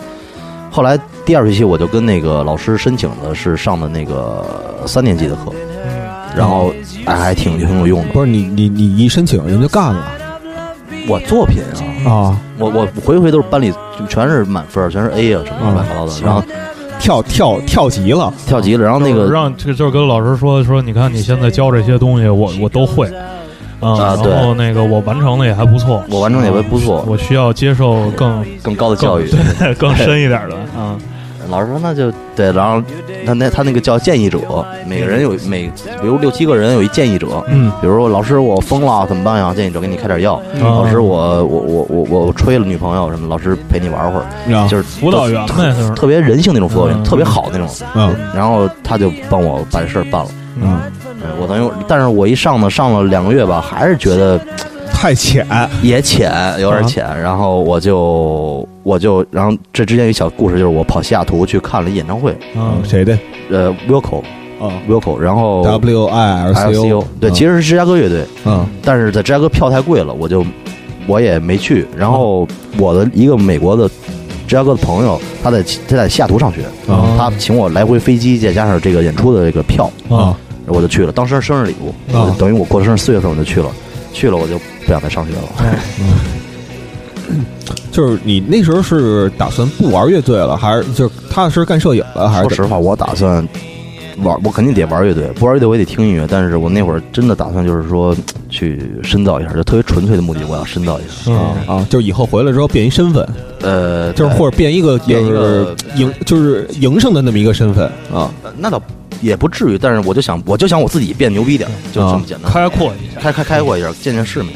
[0.69, 4.43] 后来第二学期我就跟那个老师申请的是上的那个
[4.85, 5.53] 三年级的课，
[6.35, 6.73] 然后
[7.05, 8.09] 哎还挺挺有用的。
[8.11, 10.11] 不是你你你一申请人就干了
[11.07, 11.61] 我作品
[12.05, 13.73] 啊，啊，我我回回都是班里
[14.09, 16.43] 全是满分，全是 A 啊什么乱七八糟的，然后
[16.99, 23.07] 跳跳跳级了，跳级了，然后那个让这就是跟老师说说，你看你现在教这些东西，我我都会。
[23.81, 29.29] 啊，啊然后那个我完成的也还不错，我完成也还不错，我需要接受更更高的教育。
[29.59, 30.97] 对更深一点的 啊。
[31.49, 32.81] 老师说那就对，然后
[33.25, 34.39] 他那他那个叫建议者，
[34.87, 39.53] 每个人有每比如六七个人有一建议者，嗯，比如说老师我疯了怎么办呀？
[39.53, 40.41] 建议者给你开点药。
[40.53, 47.67] 嗯老师我我我我我吹了女朋友什么，老师陪你玩会儿，啊就是辅导员呗，就是特别人性那种辅导员，嗯特别好那种。
[47.95, 50.29] 嗯然后他就帮我把这事儿办了。
[50.61, 50.79] 嗯，
[51.19, 54.39] 对我等于，但是我一上呢，上了两个月吧，还是觉得
[54.93, 55.45] 太浅，
[55.81, 57.05] 也浅，有点浅。
[57.21, 62.79] 然后我就我就，然后这之间有一小故事，就是我跑西雅图去看了一演唱会，嗯。
[62.83, 63.17] 谁的？
[63.49, 64.19] 呃，Wilco
[64.59, 68.63] 啊 Wilco，然后？W I L C LCO，对，其实是芝加哥乐队，嗯。
[68.83, 70.45] 但是在芝加哥票太贵了，我就
[71.07, 71.87] 我也没去。
[71.97, 73.87] 然后我的一个美国的
[74.47, 81.11] 芝加哥的朋友，他在他在西雅图上学，啊他请我来回飞机，再加上这个演出的这个票，啊我就去了。
[81.11, 81.91] 当时是生日礼物，
[82.37, 83.71] 等于我过生日四月份我就去了，
[84.13, 85.41] 去了我就不想再上学了。
[87.95, 93.35] 就是你那时候是打算不玩乐队了，还是就是踏踏实实干摄影了，还是说实话，我打算
[94.17, 96.27] 玩，我肯定得玩乐队，不玩乐队我也得听音乐。
[96.29, 98.13] 但是我那会儿真的打算就是说
[98.49, 101.31] 去深造一下，就特别纯粹的目的，我要深造一下。
[101.31, 103.25] 啊啊，就是以后回来之后变一身份，
[103.61, 108.81] 呃，就是或者变一个变一就是个营就是营生的那么一个身份啊呃那倒
[109.21, 112.51] 也不至于，但是我就想，我就想我自己变牛逼点儿，就这么简单。
[112.51, 114.51] 开阔一下，开开开阔一下，见见世面。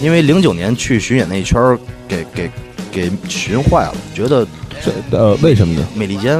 [0.00, 1.78] 因为零九年去巡演那一圈儿，
[2.12, 2.50] 给给
[2.90, 4.46] 给寻坏了，觉得
[4.84, 5.86] 这呃为什么呢？
[5.94, 6.38] 美利坚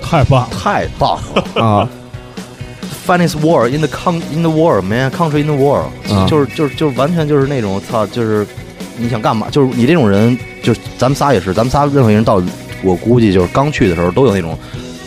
[0.00, 0.48] 太棒。
[0.50, 1.44] 太棒了。
[1.62, 1.88] 啊
[3.06, 8.46] Finest war in the con in the world, man, country in the world，、啊就是就是就是完全就是那种操，就是
[8.96, 9.46] 你想干嘛？
[9.50, 12.40] 就是你这种人，就是咱们仨也是，咱们仨任何一人到，
[12.82, 14.58] 我估计就是刚去的时候都有那种，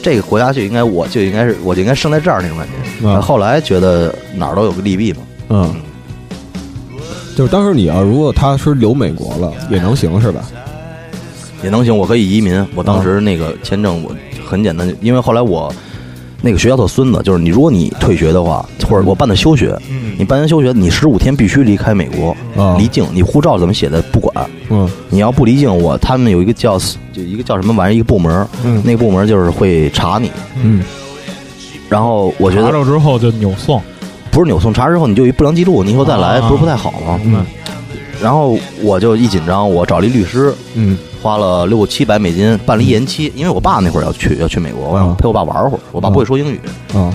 [0.03, 3.09] 这个国家就应该我就应该是我就应该生在这儿那种感觉。
[3.09, 5.75] 啊后来觉得哪儿都有个利弊嘛，嗯，
[7.37, 10.41] 就是当时你要如果他是留美国了，也能行是吧？
[11.63, 12.65] 也能行，我可以移民。
[12.73, 14.11] 我当时那个签证我
[14.43, 15.71] 很简单，因为后来我
[16.41, 20.15] 那个学校特孙子，就是你如果你退学的话，或者我办的休学，嗯。
[20.17, 22.75] 你办完休学，你十五天必须离开美国，啊。
[22.79, 24.89] 离境，你护照怎么写的不管，嗯。
[25.11, 26.79] 你要不离境，我他们有一个叫
[27.13, 28.81] 就一个叫什么玩意儿一个部门，嗯。
[28.83, 30.83] 那个部门就是会查你，嗯。
[31.87, 33.79] 然后我觉查得着之后就扭送，
[34.31, 37.19] 不是扭送查之后你就一不良记录，你以后再来啊不是不太好吗？
[37.25, 37.45] 嗯
[38.19, 40.97] 然后我就一紧张，我找了一律师，嗯。
[41.19, 46.59] 花了六七百美金办了一延期，因为我爸那会儿要去要去美国，我想嗯陪我爸玩会儿，我爸不会说英语，
[46.93, 47.11] 啊，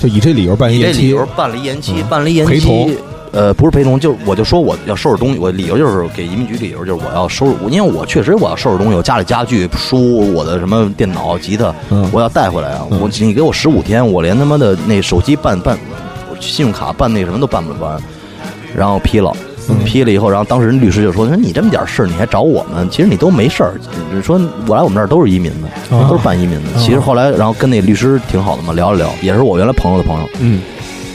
[0.00, 0.98] 就以这理由办一延期。
[0.98, 2.06] 以这理由，办了一延期，嗯。
[2.08, 2.90] 办了一延期陪同。
[3.32, 12.08] 呃，不是陪同，就我就说我要收拾东西，我理由就是给移民局理由就是我要收拾，因为我确实我要收拾东西，我家里家具、书、我的什么电脑、吉他，嗯。
[12.12, 12.86] 我要带回来啊！
[12.90, 13.00] 嗯。
[13.00, 15.89] 我你给我十五天，我连他妈的那手机办办，我
[16.40, 18.00] 信用卡办那什么都办不完，
[18.74, 19.30] 然后批了。
[19.68, 22.88] 嗯批了以后，然后当时人律师就说：“说你这么点事儿，你还找我们？
[22.90, 23.74] 其实你都没事儿。
[24.20, 26.80] 说我来我们这儿都是移民的，啊都是办移民的。
[26.80, 30.28] 其实后来，然后跟那律师挺好的嘛，聊了聊，也是我原来朋友的朋友。
[30.40, 30.60] 嗯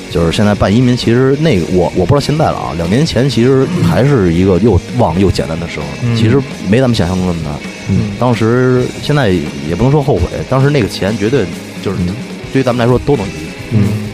[0.09, 7.53] 就是现在办移民，其实那个我我不知道现在了啊，两年前其实还是一个又旺又简单的时候，嗯其实没咱们想象中那么难。
[7.89, 9.29] 嗯当时现在
[9.67, 11.43] 也不能说后悔，当时那个钱绝对
[11.83, 12.15] 就是嗯
[12.53, 13.33] 对于咱们来说都能抵。
[13.71, 14.04] 嗯，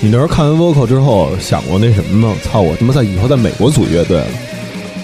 [0.00, 2.34] 你那时候看完 vocal 之后想过那什么吗？
[2.42, 4.26] 操，我他妈在以后在美国组乐队了。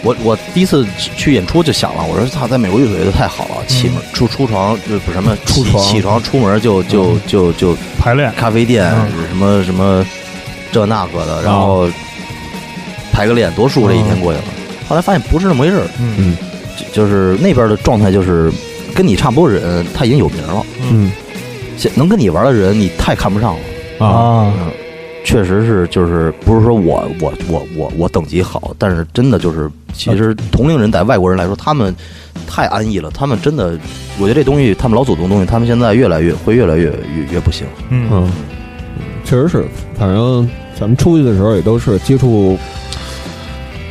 [0.05, 9.29] 我我第一次去演出就想了，我说操，在美国乐队太好了，起门出出床就不是什么起出床起床出门就就就就排练，咖啡店嗯。
[9.29, 10.07] 什么什么
[10.71, 11.89] 这那个的，然后
[13.13, 14.45] 排个练多舒服，这一天过去了。
[14.87, 16.15] 后来发现不是那么回事儿，嗯。
[16.19, 16.37] 嗯。
[16.77, 18.53] 就就是那边的状态就是
[18.95, 21.11] 跟你差不多人，他已经有名了，嗯。
[21.77, 24.07] 现能跟你玩的人你太看不上了。
[24.07, 24.07] 啊。
[24.07, 24.71] 啊，嗯，
[25.25, 31.93] 确实是，就是不是说我我我我我等级好，但是真的就是，其实同龄人在外国人来说，他们
[32.47, 33.77] 太安逸了，他们真的，
[34.21, 37.67] 我觉得这东西，他们老祖宗东西，他们现在越来越会越来越越越不行。
[37.89, 38.09] 嗯。
[38.13, 38.31] 嗯，
[39.25, 39.65] 确实是，
[39.99, 42.59] 反正咱们出去的时候也都是接触，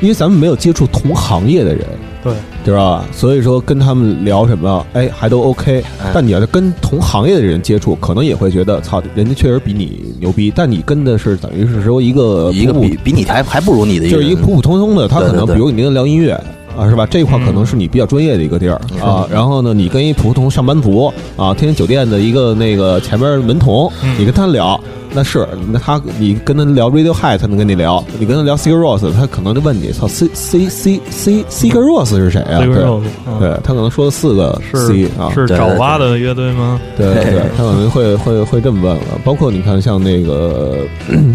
[0.02, 1.88] 因为咱们没有接触同行业的人，
[2.24, 2.34] 对，
[2.64, 3.06] 知道吧？
[3.12, 5.84] 所以说跟他们聊什么，哎，还都 OK。
[6.02, 16.32] 哎但你要是跟同行业的人接触，可能也会觉得，操，人家确实比你牛逼，但你跟的是等于是说一个一个比比你还还不如你的一个人，就是一个普普通通的，他可能对对对比如你跟他聊音乐
[16.78, 17.06] 啊，是吧？
[17.06, 19.28] 这一块可能是你比较专业的一个地儿嗯啊。
[19.30, 24.80] 然后呢，你跟一普通上班族啊，天天酒店的一个那个前面门童，嗯你跟他聊。
[25.13, 32.58] 那是，那他你跟他聊 Radiohead，他能跟你聊；你跟他聊 Sigur Rós，他可能就问你，操，C C C C Sigur Rós 是谁啊？
[32.60, 36.80] 对这个肉，嗯对，他可能说四个 C 啊，是对对爪哇的乐队吗？
[36.97, 39.04] 对对对，他可能会会会这么问了。
[39.23, 40.78] 包括你看，像那个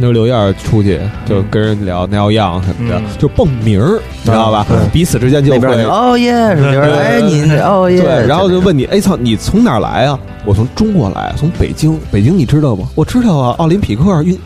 [0.01, 4.67] 那刘燕出去就跟人聊 Neil Young 什么的嗯，就蹦名儿，你知道吧？
[4.93, 10.19] 彼此之间就会人哦耶什么哎你哦耶，对，然后就问你，哎操，你从哪儿来啊？
[10.45, 11.99] 我从中国来，从北京。
[12.11, 12.89] 北京你知道吗？
[12.95, 14.39] 我知道啊，奥林匹克运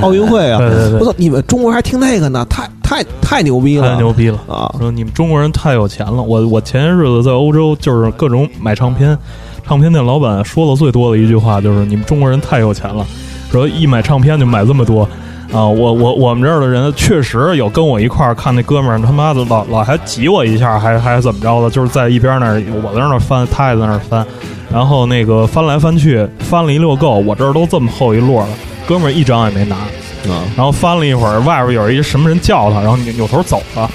[0.00, 0.58] 奥运会啊。
[0.58, 2.46] 对对对我操，你们中国还听那个呢？
[2.48, 4.38] 太太太牛逼了，太牛逼了！
[4.48, 4.72] 啊！
[4.78, 6.22] 说你们中国人太有钱了。
[6.22, 9.16] 我我前些日子在欧洲，就是各种买唱片，
[9.66, 13.06] 唱片店老板说的最多的一句话就是你们中国人太有钱了，
[13.50, 15.08] 说一买唱片就买这么多。
[15.52, 24.24] 啊，我我我们这儿的人确实有跟我一块儿看那哥们儿，他妈的老老还挤我一下，还还怎么着的，就是在一边那儿，我在那儿翻，他也在那儿翻，
[24.72, 28.48] 然后那个翻来翻去，翻了一溜够，我这儿都这么厚一摞了，
[28.86, 29.74] 哥们儿一张也没拿，
[30.32, 33.90] 啊，然后翻了一会儿，外边有一什么人叫他，然后扭扭头走了。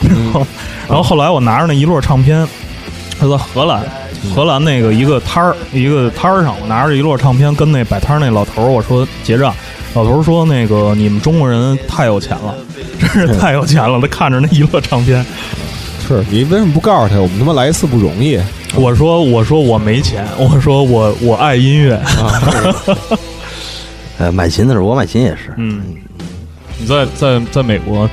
[0.90, 2.46] 然后后来我拿着那一摞唱片，
[3.18, 3.82] 他在荷兰，
[4.36, 9.56] 荷兰那个一个摊儿，一个摊儿上，我拿着一摞唱片跟那摆摊儿那老头儿我说结账。
[9.96, 12.54] 老头说：“那个你们中国人太有钱了，
[13.00, 15.26] 真是太有钱了。”他看着那一摞唱片，
[16.06, 17.20] 是你为什么不告诉他？
[17.20, 18.38] 我们他妈来一次不容易
[18.76, 21.96] 我说：“我说我没钱，我说我我爱音乐。
[21.96, 22.42] 啊！
[24.20, 25.82] 呃买琴的时候，我买琴也是，嗯，
[26.78, 28.10] 你在在在美国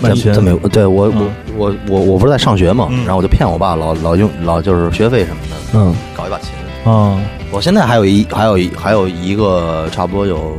[0.00, 6.48] 买在琴，在美国，对我我嗯我我我不是在上学嘛，嗯然后我就骗我爸老老用老就是学费什么的，嗯，搞一把琴。
[6.84, 7.18] 啊，
[7.50, 10.56] 我现在还有一还有一还有一个差不多有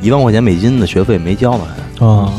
[0.00, 1.66] 一万块钱美金的学费没交呢，
[1.98, 2.32] 还啊，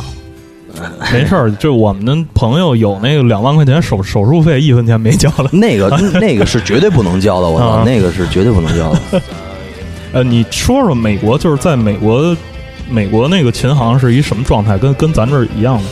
[1.13, 5.49] 没事儿，就我们的朋友有那个两万块钱手手术费，一分钱没交的。
[5.55, 9.21] 那个那个是绝对不能交的，我 操，啊那个是绝对不能交的。
[10.11, 12.35] 呃，你说说美国，就是在美国，
[12.89, 14.77] 美国那个琴行是一什么状态？
[14.77, 15.83] 跟跟咱这儿一样的？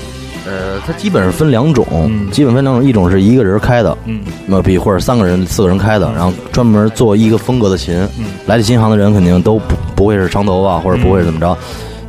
[0.47, 7.95] 呃，它基本上分两种，嗯基本分两种，一种是一个人开的，嗯那比或者三个人、四个人开的，然后专门做一个风格的琴。
[8.17, 11.57] 嗯来这琴行的人肯定都不不会是长头发，或者不会是怎么着，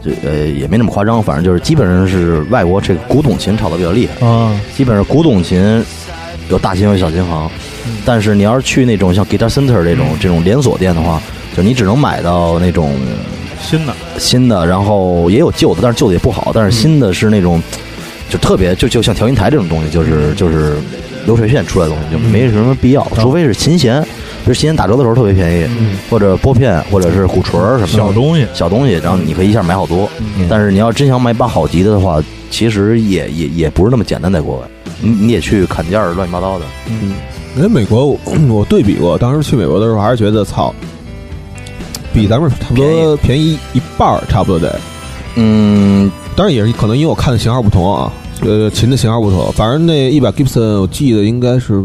[0.05, 5.85] 就呃也没那么夸张，反正就是基本上是外国这个古董琴炒的比较厉害，啊，基本上古董琴
[6.49, 7.51] 有大琴有小琴行，
[7.87, 11.21] 嗯但是你要是去那种像 Guitar Center 这种、嗯这种连锁店的话，
[11.57, 12.93] 就你只能买到那种
[13.61, 17.61] 新的，新的，然后也有旧的，但是旧的也不好，但是新的是那种。
[18.29, 20.77] 就特别就就像调音台这种东西，就是就是
[21.27, 24.05] 流水线出来的东西，就没什么必要，除非是琴弦。
[24.47, 25.67] 如琴弦打折的时候特别便宜，
[26.09, 30.09] 或者拨片，或者是鼓槌儿什么的小东西，小东西，然后你可以一下买好多。
[30.49, 34.67] 但是你要真想买把好吉他的话，其实也也也不是那么简单，在国外，
[35.01, 36.65] 你你也去砍价，乱七八糟的。
[37.57, 38.19] 因为美国我
[38.49, 40.73] 我对比过，当时去美国的时候还是觉得操，
[42.15, 44.81] 比咱们差不多便宜一半儿，差不多得。
[45.35, 48.13] 嗯，当然也是可能因为我看的型号不同啊，
[48.43, 51.83] 呃，琴的型号不同，反正那一把 Gibson 我记得应该是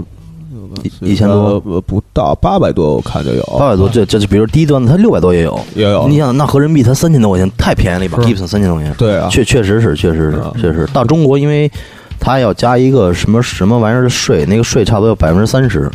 [0.84, 5.60] 一一千多，呃不到八百多，我看就有八百多，这这就比如低端的，它六百多也有。
[5.74, 6.18] 也有你。
[6.18, 8.94] 想，那合人民币它三千多块钱，太便宜了，一把 Gibson 三千多块钱。
[8.96, 10.88] 对啊，确确实是，确实是啊，确实。
[10.94, 11.72] 到中国，因为
[12.20, 15.90] 它要加一个什么什么玩意儿的税，那个税差不多有百分之三十，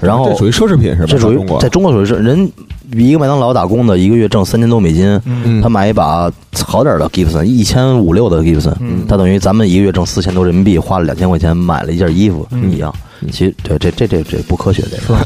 [0.00, 1.06] 然后这属于奢侈品是吧？
[1.06, 2.50] 这属于在中国属于是人
[2.92, 5.60] 一个麦当劳打工的，一个月挣三千多美金，嗯。
[5.60, 6.30] 他买一把
[6.64, 8.74] 好点儿的 Gibson，一千五六的 Gibson，
[9.08, 12.94] 他等于咱们一个月挣四千多人民币，花了两千块钱买了一件衣服一样。
[13.32, 15.20] 其实这这这这这不科学，这个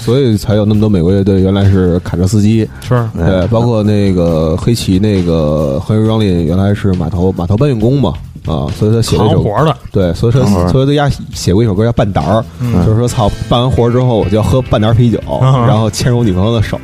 [0.00, 3.08] 所以才有那么多美国乐队原来是卡车司机，是。
[3.16, 8.12] 对，包括那个黑旗那个 Henry Rollin 原来是码头码头搬运工嘛，
[8.46, 16.78] 啊，所以他写了一首扛活的，对，所以说扛活儿所以他家写过一首歌叫《半胆儿》，嗯就是说操，办完活儿之后我就要喝半打啤酒，嗯然后牵着我女朋友的手，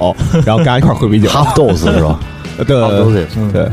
[0.44, 1.28] 然后跟大家一块儿喝啤酒。
[1.30, 2.20] Half Dose 是吧
[2.66, 3.68] 对对。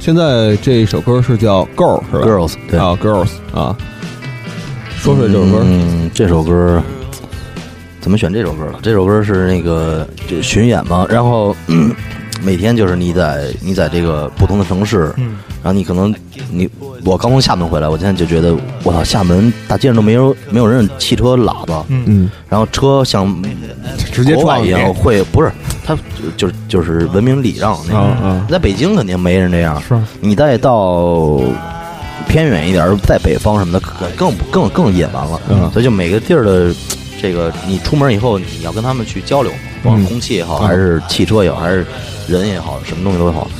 [0.00, 2.78] 现在这首歌是叫《Girl》是吧 Girls 对。
[2.78, 3.76] 啊，Girls 啊。
[4.96, 6.82] 说说这首歌，嗯，这首歌
[8.00, 8.78] 怎么选这首歌了？
[8.82, 11.94] 这首歌是那个这巡演嘛，然后、 嗯
[12.42, 15.36] 每天就是你在你在这个不同的城市，嗯
[15.66, 16.14] 然后你可能
[16.48, 16.70] 你
[17.04, 23.26] 我刚从厦门回来，我现在就觉得我操，厦门大街上都没有没有人汽车喇叭，嗯嗯，然后车像
[24.12, 25.50] 直接撞你国外一样会不是
[25.84, 25.98] 他
[26.36, 28.46] 就是就是文明礼让那种。
[28.48, 31.40] 在北京肯定没人这样，是你再到
[32.28, 35.40] 偏远一点儿，在北方什么的，可更更更野蛮了。
[35.48, 36.72] 嗯所以就每个地儿的
[37.20, 39.50] 这个，你出门以后，你要跟他们去交流，
[39.82, 41.84] 不管嗯空气也好，嗯还是汽车也好，还是
[42.28, 43.50] 人也好，什么东西都好。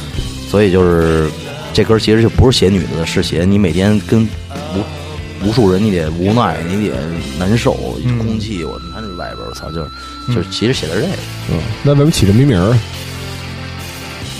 [0.48, 1.28] 所以就是
[1.76, 4.26] 这歌其实就不是写女的，是写你每天跟
[4.74, 6.94] 无无数人，你得无奈，你得
[7.38, 9.90] 难受，嗯空气，我你看这外边，我操，就是
[10.28, 11.12] 就是其实写的是这个。
[11.52, 12.74] 嗯，那为什么起这么名儿？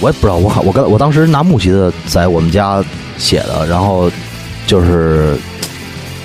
[0.00, 2.82] 我也不知道，我好，我刚我当时拿木吉的在我们家
[3.18, 4.10] 写的，然后
[4.66, 5.36] 就是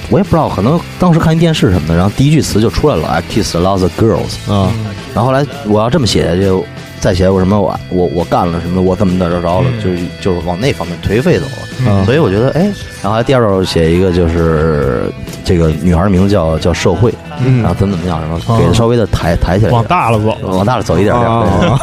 [0.09, 4.71] 我也不知道，可能当时看一电视什么的，然后第一句词就出来了，I kiss a lot of girls，啊，
[5.13, 6.65] 然后后来我要这么写就
[7.01, 11.91] 再写我什么我我我干了什么，我怎么怎么着了，就是就是往那方面颓废走了。
[11.91, 12.61] 啊所以我觉得，哎，
[13.01, 15.11] 然后还第二首写一个就是
[15.43, 17.11] 这个女孩名字叫叫社会，
[17.43, 21.27] 嗯然后怎么怎么样，然后给它稍微的抬抬起来，往大了走，往大了走一点点。
[21.27, 21.79] 啊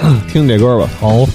[0.32, 1.26] 听这歌吧，好，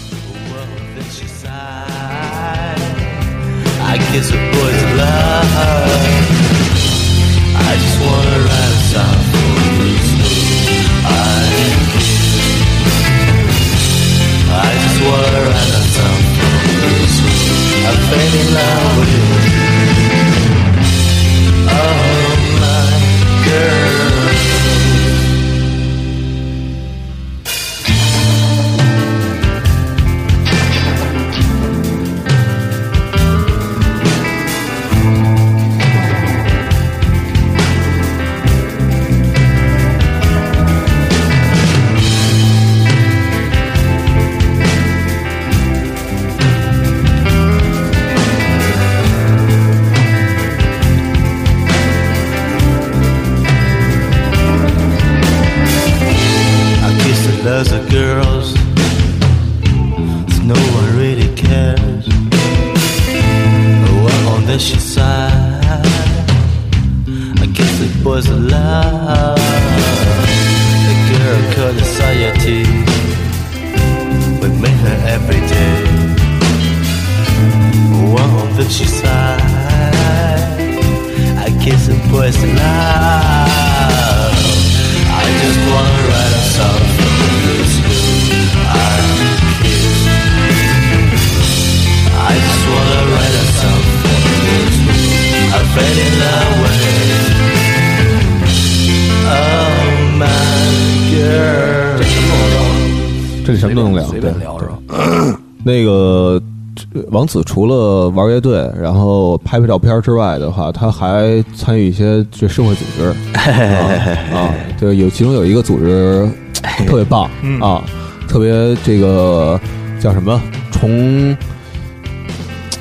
[107.12, 113.08] 王子除了玩乐队，然后拍拍照片之外的话，他还参与一些这社会组织。
[113.38, 113.90] 啊
[114.34, 116.30] 啊，对，有其中有一个组织
[116.88, 117.60] 特别棒嗯。
[117.62, 117.82] 啊，
[118.28, 119.60] 特别这个
[120.00, 120.40] 叫什么？
[120.72, 121.36] 重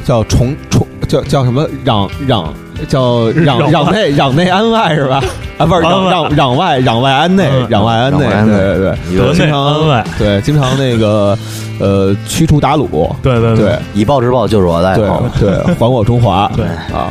[0.04, 1.66] 叫重重叫叫什么？
[1.84, 2.46] 攘攘
[2.88, 5.22] 叫 攘攘攘内攘内安外是吧？
[5.58, 11.36] 啊，不是攘攘攘外攘外安内，嗯攘外安内，对对对，经常对，经常那个
[11.80, 15.24] 呃驱除鞑虏，对对对以暴制暴就是我的对好。
[15.40, 17.10] 对，还我中华，对啊，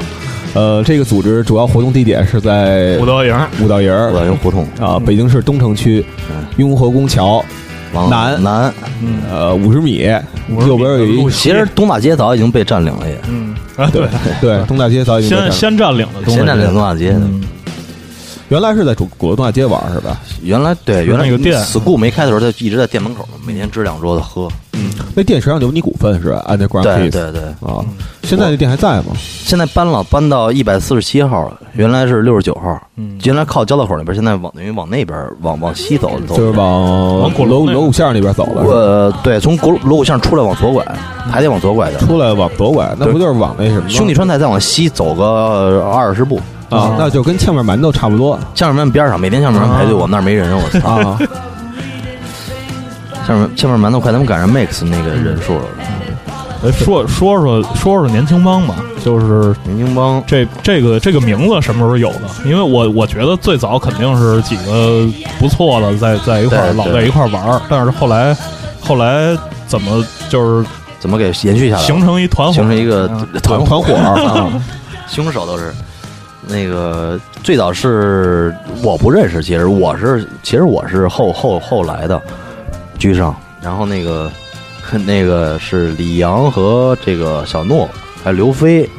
[0.54, 7.44] 呃，这个组织主要活动地点是在五道营，五道营儿五道营胡同啊，北京市东城区嗯雍和宫桥
[7.94, 10.10] 往南南，嗯呃五十米，
[10.66, 14.08] 右边有一其实东大街早已经被占领了，也嗯啊对，
[14.40, 17.22] 对东大街早已经被先占先占领了东先占大街领东大街的。
[18.50, 20.22] 嗯原来是在主鼓楼东大街玩是吧？
[20.42, 24.48] 原来对原来那个店 school 没开的时候，他一直在店门口呢，每天支两桌子喝。
[24.80, 27.84] 嗯那店实际上有你股份是吧？Underground 对 Kids 对对，啊，
[28.24, 29.08] 现在那店还在吗？
[29.18, 32.80] 现在搬了，搬到一百四十七号了，原来是六十九号。
[32.96, 36.38] 嗯原来靠交道口那边，现在往等于往那边往往西走走。
[36.38, 40.86] 就是往往鼓楼那个锣锣鼓巷那边走了，呃，对，从鼓锣鼓巷出来往左拐，
[41.30, 41.98] 还得往左拐的。
[41.98, 46.40] 出来往左拐，那不就是往那什么吗兄弟川菜再往西走个二十步，
[46.70, 46.96] 啊？
[46.98, 50.96] 那就跟炝面馒头差不多荞面馒头边上，每天荞面馒头排队，啊我们那儿没人，我操！
[51.10, 51.20] 啊。
[53.28, 55.62] 相声相声馒头快咱们赶上 Max 那个人数了。
[56.66, 62.22] 哎说说说说说年轻帮吧，就是年轻帮这这个这个名字什么时候有的？
[62.46, 65.08] 因为我我觉得最早肯定是几个
[65.38, 68.36] 不错的在在一块儿老在一块儿玩儿，但是后来
[68.80, 69.38] 后来
[69.68, 70.68] 怎么就是
[71.00, 71.82] 怎么给延续下来？
[71.84, 74.50] 形成一团伙，形成一个啊团团伙啊，
[75.08, 75.72] 凶手都是
[76.50, 82.22] 那个最早是我不认识，其实我是其实我是后后后来的
[82.98, 84.32] 居上，然后那个
[85.06, 87.90] 那个是李阳和这个小诺
[88.24, 88.90] 还有刘飞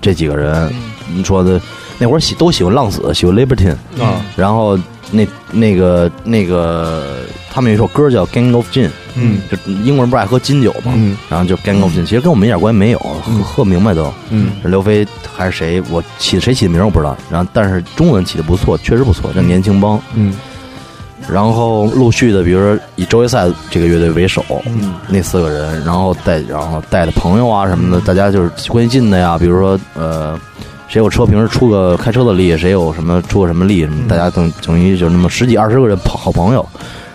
[0.00, 0.72] 这几个人，
[1.14, 1.60] 你说的
[1.98, 4.78] 那会儿喜都喜欢浪子，喜欢 Libertine，啊然后
[5.14, 14.12] 那那个那个他们有一首歌叫《Gang of Gin》，嗯就英国人不是爱喝金酒嘛，嗯然后就 Gang of Gin，其实跟我们一点关系没有，喝喝明白都。
[14.30, 15.06] 嗯刘飞
[15.36, 15.82] 还是谁？
[15.90, 17.16] 我起谁起的名我不知道。
[17.30, 20.00] 然后但是中文起的不错，确实不错，叫年轻帮。
[20.14, 20.34] 嗯
[21.26, 29.38] 然后陆续的，比如说以周围赛这个乐队为首，嗯那四个人，然后带然后带的朋友啊什么的，大家就是关系近的呀。
[29.38, 30.38] 比如说呃，
[30.88, 36.66] 谁有车，平时出个开车的力，谁有什么出个什么力，什么大家等等于就那么十几二十个人朋好朋友。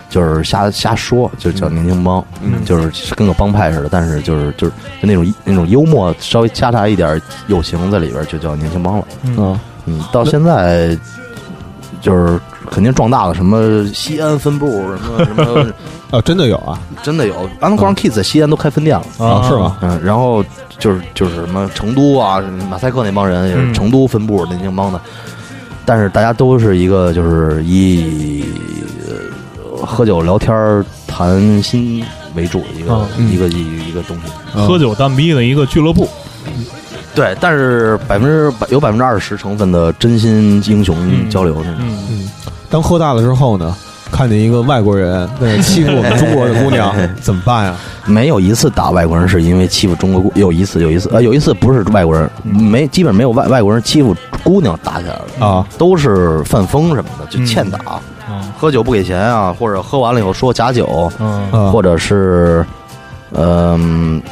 [0.08, 9.04] 就是瞎瞎说，就叫年轻帮，嗯就是跟个帮派似的，但是就是就是就那种那种幽默，稍微夹杂一点友情在里边，就叫年轻帮了。
[9.22, 10.98] 嗯嗯，到现在
[12.00, 12.40] 就是
[12.70, 15.72] 肯定壮大了，什么西安分部，什么什么，
[16.16, 16.78] 啊，真的有啊？
[17.02, 17.34] 真的有。
[17.60, 19.26] Underground Kids 在西安都开分店了。
[19.26, 19.76] 啊是吗？
[19.82, 20.44] 嗯，然后
[20.78, 22.40] 就是就是什么成都啊，
[22.70, 23.74] 马赛克那帮人也是嗯。
[23.74, 25.00] 成都分部年轻帮的，
[25.84, 28.44] 但是大家都是一个就是以、
[29.08, 32.04] 呃喝酒聊天儿谈心
[32.34, 33.08] 为主的一个、啊。
[33.16, 33.32] 嗯。
[33.32, 34.58] 一个一一个东西。
[34.58, 36.08] 啊喝酒蛋逼的一个俱乐部，
[37.14, 41.74] 对，但是百分之百有百分之二十成分的真心英雄交流那种。
[41.80, 42.30] 嗯嗯，
[42.70, 43.74] 当喝大了之后呢，
[44.12, 47.76] 看见一个外国人在那欺负我们中国的姑娘， 怎么办呀？
[48.06, 55.66] 没有一次打外国人是因为欺负中国姑，有一次有一次呃有一次不是外国人，没基本没有外外国人欺负姑娘打起来了，啊。
[55.76, 58.00] 都是犯疯什么的，就欠打，啊。
[58.56, 61.10] 喝酒不给钱啊，或者喝完了以后说假酒，
[61.72, 62.64] 或者是
[63.32, 64.22] 嗯、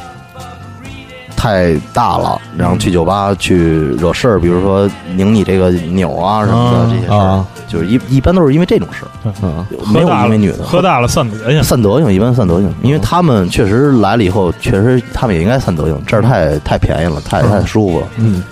[1.39, 3.55] 太大了，然后去酒吧去
[3.97, 10.65] 惹事儿，比如说拧你这个钮啊什么的啊这些事儿啊，就是一一般都是因为这种事儿，啊没有因为女的。
[10.65, 18.07] 喝大了散德行，散德性，一般散德性，因为他们确实来了以后，确实他们也应该散德性，这儿太太便宜了，太太舒服了。
[18.17, 18.43] 嗯，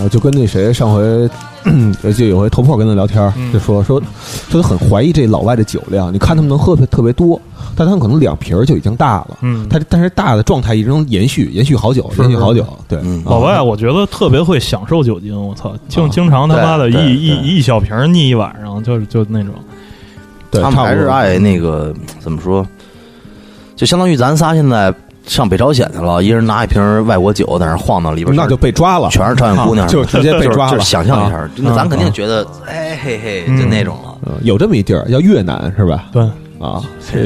[0.00, 1.30] 啊，就跟那谁上回。
[2.16, 6.12] 就有回头破跟他聊天就说说，他就很怀疑这老外的酒量。
[6.12, 7.40] 你看他们能喝特特别多，
[7.76, 9.38] 但他们可能两瓶儿就已经大了。
[9.42, 12.66] 嗯，他但是大的状态一直能延续，延续好久，延续好久。
[12.88, 19.54] 对，嗯老外我觉得特别会享受酒精，我操，经啊经常他妈的一一一小瓶儿腻一晚上，就是就那种，
[20.50, 22.66] 对，他们还是爱那个怎么说，
[23.76, 24.92] 就相当于咱仨现在
[25.26, 34.16] 上北朝鲜去了，一人拿一瓶外国酒在那晃荡，里边那就被抓了，全是朝鲜姑娘， 就直接被抓了就是就是想象一下，那咱肯定啊觉得哎嘿嘿，嗯就那种了。
[34.26, 36.06] 嗯有这么一地儿叫越南是吧？
[36.12, 36.22] 对，
[36.60, 36.80] 啊，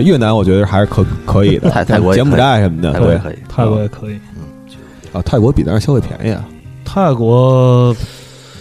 [0.05, 4.18] 越南我觉得还是可可以的， 泰泰国柬埔寨什么的，对泰国也可以，泰国也可以，
[5.12, 6.42] 啊，泰国比咱这消费便宜啊，
[6.84, 7.94] 泰国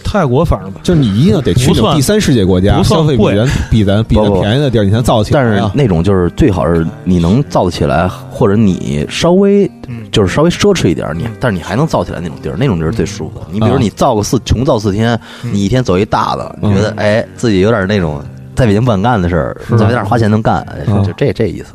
[0.08, 3.36] 泰国反正就是你一定要得去那种第三世界国家，不算消费比贵。
[3.36, 5.42] 咱比咱比咱便宜的地儿，你才造起来。
[5.42, 5.72] 但是啊。
[5.74, 10.04] 那种就是最好是你能造得起来，或者你稍微嗯。
[10.12, 13.46] 就是稍微奢侈一点，你但是你还能造起来那种地儿，那种地儿最舒服的。
[13.50, 18.22] 你比如啊你造个四穷造四天，你一天走一大的，你觉得哎自己有点那种
[18.54, 19.76] 在北京不敢干的事儿，是。
[19.76, 20.66] 在那儿花钱能干，
[21.04, 21.74] 就这这意思。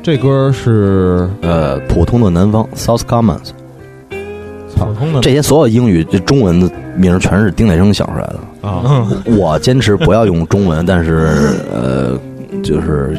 [0.00, 3.50] 这歌是呃，普通的南方 South Commons，
[4.86, 8.40] 普通的这些所有英语这中文的名全是丁乃生想出来的。
[8.60, 12.18] 啊，嗯我坚持不要用中文，但是呃，
[12.62, 13.16] 就是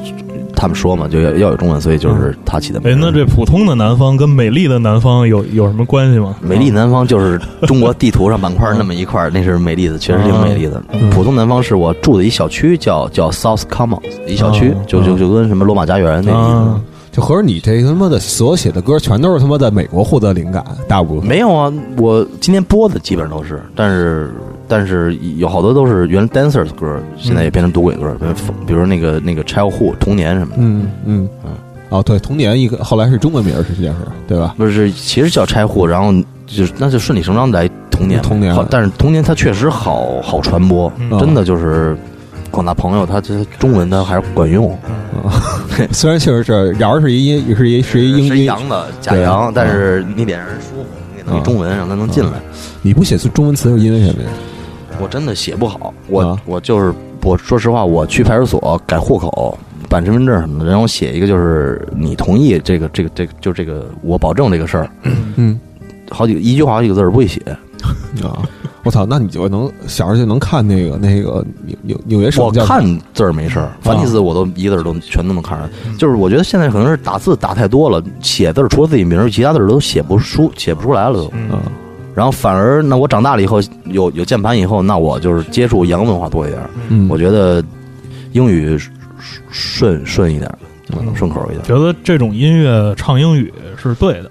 [0.55, 6.36] 他们说嘛，就要要有中文，所以就是他起的名哎，那这普通的南方跟美丽的南方有有什么关系吗？
[6.41, 10.82] 美丽南方就是中国地图上板块那么一块儿， 那是美丽的，确实挺美丽的。
[10.91, 16.82] 嗯普通南方是我住的一小区，叫叫 South Commons 一小区哦，就就就跟什么罗马家园那意啊思。，
[17.20, 24.32] 就合着你这他妈的所写的歌全都是他妈在美国获得灵感，大部分没有啊，我今天播的基本上都是，但是
[24.70, 28.34] 但是有好多都是原来 dancers 的歌，现在也变成赌鬼歌，比如
[28.67, 30.57] 比如那个那个 childhood 童年什么的。
[30.59, 31.51] 嗯嗯嗯
[31.89, 34.55] 哦，对，童年一个后来是中文名儿，实际上是对吧？
[34.57, 36.13] 不是，其实叫拆户，然后
[36.47, 41.97] 就是那就顺理成章来童年，童年，但是童年它确实好好传播，嗯真的就是
[42.50, 44.78] 广大朋友，他这中文它还是管用，
[45.91, 50.86] 虽然确实是瑶儿是一也是一是一英音，是阳的假对阳，但嗯是你得让人舒服，
[51.16, 52.34] 你得弄中文让他能进来。
[52.82, 54.30] 你不写中文词是因为什么呀？
[55.00, 56.93] 我真的写不好，我、啊我就是
[57.24, 59.58] 我说实话，我去派出所改户口。
[59.88, 64.88] 办身份证什么的，然后写一个就是你同意这个这个这个就这个我保证这个事儿，
[65.36, 65.60] 嗯
[66.12, 67.41] 好几个一句话好几个字儿不会写，
[68.24, 68.38] 啊，
[68.84, 75.97] 我操，那你就能小时候就能看那个那个纽纽纽约我省叫看字儿没事儿，繁体字我都一个字儿都全都能看出来。
[75.97, 81.32] 就是我觉得现在可能是打字打太多了，写字儿除了自己名儿，其他字儿都写不出写不出来了都。
[81.34, 81.59] 嗯啊
[82.15, 86.69] 然后反而那我长大了以后有有键盘以后，那我就是接触洋文化多一点儿。
[86.89, 87.63] 嗯，我觉得
[88.34, 88.77] 英语
[89.49, 90.51] 顺顺一点
[91.15, 91.63] 顺口一点。
[91.63, 94.30] 觉得这种音乐唱英语是对的。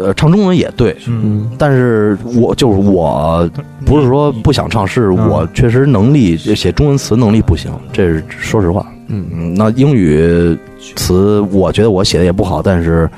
[0.00, 1.50] 呃，唱中文也对，嗯，嗯。
[1.58, 3.48] 但是我就是我
[3.84, 8.86] 不是说不想唱，是我确实能力写中文词能力不行，这是说实话。
[9.08, 9.26] 嗯。
[9.32, 10.56] 嗯，那英语
[10.96, 13.08] 词我觉得我写的也不好，但是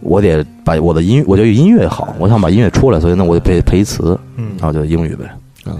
[0.00, 4.52] 我得把我的音，我觉得音乐好，我想把音乐出来，所以那我得配配一词，嗯。
[4.58, 5.24] 然后就英语呗，
[5.64, 5.76] 啊，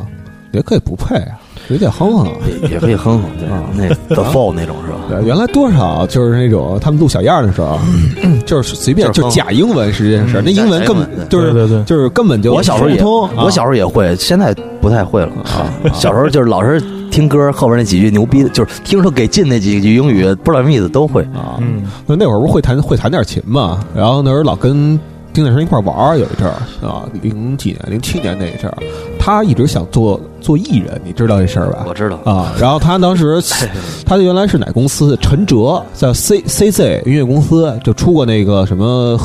[0.53, 1.39] 也可以不配啊，
[1.69, 2.29] 也得哼哼。
[2.63, 4.99] 也也可以哼哼，对啊，那 the fall 那种是吧？
[5.09, 7.79] 对，原来多少就是那种他们录小样儿的时候，
[8.47, 15.29] 就是随便就是假英文是这件事，那英文根本就是对对对就是根本就我小时候也，通，我小时候也会，现在不太会了。
[15.45, 21.23] 啊， 小时候就是老是听歌后边那几句牛逼的，就是听说给劲那几句英语，不知道什么意思都会。
[21.35, 24.99] 啊，嗯那那会儿不是会弹会弹点琴嘛，然后那时候老跟
[25.33, 26.55] 丁乃生一块玩儿，有一阵儿
[26.87, 28.77] 啊，零几年零七年那一阵儿，
[29.19, 31.85] 他一直想做做艺人，你知道这事儿吧？
[31.89, 33.41] 我知道，啊，然后他当时，
[34.07, 35.17] 他原来是哪公司？
[35.21, 39.19] 陈哲在 C C Z 音乐公司就出过那个什么，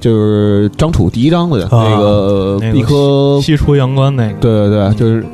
[0.00, 5.24] 就是张楚第一张的那个那个一颗，西出阳关那个，对对对，就是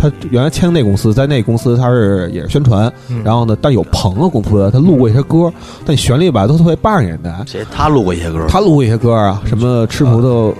[0.00, 5.52] 他原来签的那公司，在那公司他是也是宣传，嗯然后呢，但有朋友公司他录过一些歌，
[5.84, 7.34] 但旋律吧都特别八十年代。
[7.46, 10.54] 谁他录过一些歌，他录过一些歌啊，什么吃葡萄，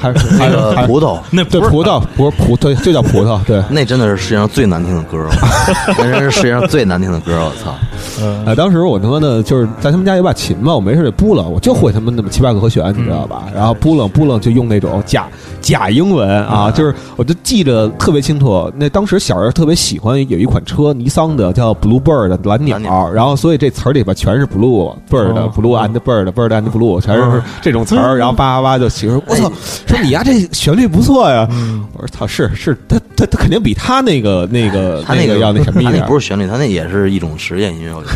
[0.00, 3.62] 还是那还还个葡萄，那对葡萄，不是葡，对，就叫葡萄，对。
[3.68, 5.28] 那真的是世界上最难听的歌，
[5.98, 7.74] 那真是世界上最难听的歌，我操！
[8.20, 13.44] 呃哎，当时我他妈的就是在他们家有把琴嘛，我没事就拨楞，我就会他妈那么七八个和弦，你知道吧？
[13.54, 15.26] 然后拨楞拨楞就用那种假
[15.60, 18.70] 假英文啊，就是我就记得特别清楚。
[18.78, 23.10] 那当时小时候特别喜欢有一款车，尼桑的叫 Blue Bird 蓝鸟，蓝鸟。
[23.12, 25.52] 然后所以这词儿里边全是 Blue Bird、哦。
[25.54, 29.50] Blue and Bird Bird and Blue，全是这种词儿， 然后叭叭叭就起说，我操，
[29.86, 31.46] 说你呀这旋律不错呀。
[31.50, 31.84] 嗯。
[31.92, 38.08] 我说操，是是，他他他肯定比他那个那个 他那个那要那 什么一他点那不是旋律，他那也是一种实验音乐，我觉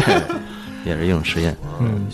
[0.00, 0.22] 得。
[0.84, 1.54] 也是一种实验。
[1.80, 2.06] 嗯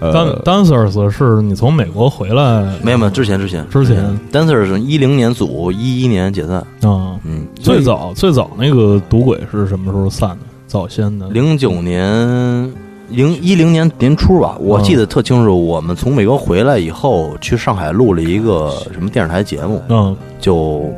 [0.00, 6.56] 呃，Dan Dancers 是你从美国回来没有没有，之前之前之前，Dancer 是一零年组，一一年解散。
[6.82, 10.38] 啊，嗯，最早最早那个赌鬼是什么时候散的？
[10.66, 12.72] 早先的零九年。
[13.08, 15.64] 零一零年年初吧，我记得特清楚。
[15.64, 20.92] 我们从美国回来以后，去上海录了一个什么电视台节目，嗯就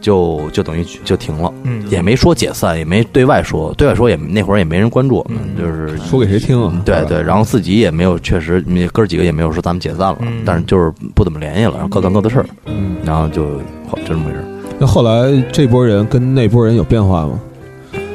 [0.00, 6.82] 就就等于就停了，嗯也没说解散，也没对外说，对外说也那会儿也没人关注我们，嗯就是说给谁听啊？
[6.84, 14.44] 对对，然后自己也没有，确实你哥几个也没有说咱们解散了，嗯但是就是不怎么联系了，然后各干各的事儿，嗯，然后就就这么回事。
[14.78, 17.38] 那后来这波人跟那波人有变化吗？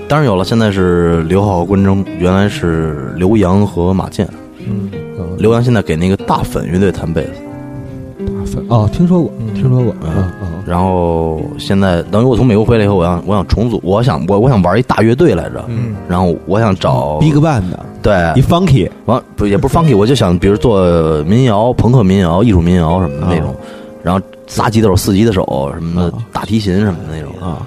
[0.07, 4.27] 当然有了，现在是刘浩、关征，原来是刘洋和马健。
[4.67, 15.95] 嗯嗯，刘洋现在给那个大粉乐队弹贝斯，大粉哦，听说过，嗯听说过，嗯嗯嗯然后现在等于我从美国回来以后，我想我想重组，我想我我想玩一大乐队来着，嗯。
[16.09, 17.85] 然后我想找，Big Band 的？
[18.01, 18.13] 对。
[18.35, 23.55] 一 Funky，完不也不是 funky，我就想比如做民谣、朋克民谣、艺术民谣什么的那种，
[24.01, 27.61] 然后仨吉他手、四吉他手什么的啊，大提琴什么的那种，啊。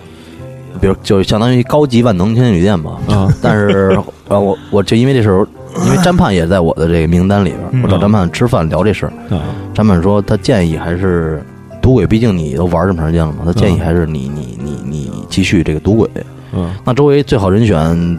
[0.80, 2.98] 比如就相当于高级万能青年旅店吧。
[3.08, 3.28] 啊。
[3.42, 5.46] 但是 呃，我我就因为这时候
[5.84, 9.42] 因为詹盼也在我的这个名单里边我找詹盼吃饭聊这事儿，啊，
[9.74, 11.42] 詹盼说他建议还是
[11.80, 16.08] 赌鬼，毕竟你都玩这么长时间了嘛，他建议还是你你你你继续这个赌鬼。
[16.52, 18.18] 嗯那周围最好人选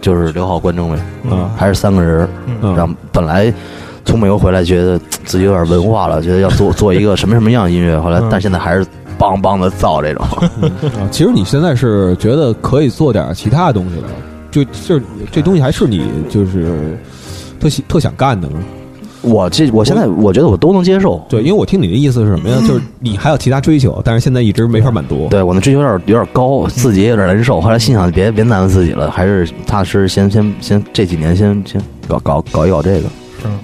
[0.00, 0.98] 就是刘浩、关正伟，
[1.30, 2.28] 嗯还是三个人。
[2.60, 3.52] 嗯让本来
[4.04, 8.84] 从美国回来，觉得 自己有点文化了， 觉得要做做一个什么什么样的音乐， 后来嗯但现在还是
[9.18, 10.24] 梆梆的造这种。
[10.26, 14.08] 啊，其实你现在是觉得可以做点其他东西了，
[14.50, 16.96] 就就是这东西还是你就是
[17.60, 18.58] 特喜特想干的吗？
[19.22, 21.24] 我这我现在我觉得我都能接受。
[21.28, 22.56] 对，因为我听你的意思是什么呀？
[22.66, 25.28] 就是你还有其他追求，但是现在一直没法满足。
[25.30, 27.60] 对我的追求有点有点高，自己也有点难受。
[27.60, 33.08] 后来心想，别别难为自己了，还是踏踏实实先先先这几年先先搞搞搞一搞这个
[33.44, 33.58] 嗯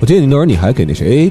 [0.00, 1.30] 我记得你那会儿你还给那谁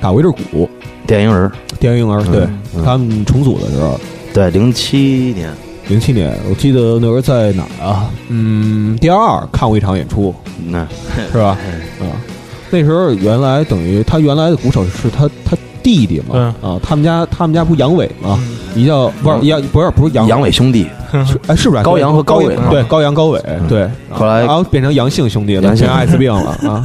[0.00, 0.68] 打过一阵鼓，
[1.06, 1.50] 电影人。
[1.78, 2.46] 电影婴儿，对
[2.76, 3.98] 嗯他们重组的时候，
[4.34, 5.50] 对，零七年，
[5.88, 8.10] 零七年，我记得那会儿在哪儿啊？
[8.28, 10.34] 嗯，第二二看过一场演出，
[10.66, 10.86] 那
[11.32, 11.56] 是吧？
[12.00, 12.20] 啊，
[12.70, 18.38] 那时候原来等于他原来的鼓手是他他弟弟嘛，啊，他们家他们家不杨伟嘛，
[18.74, 20.86] 一叫不是杨不是不是杨杨伟兄弟，
[21.26, 26.84] 是哎是不是高阳和高高伟对高阳高伟对，后来然后变成杨姓兄弟了，阳性变艾滋病了 啊，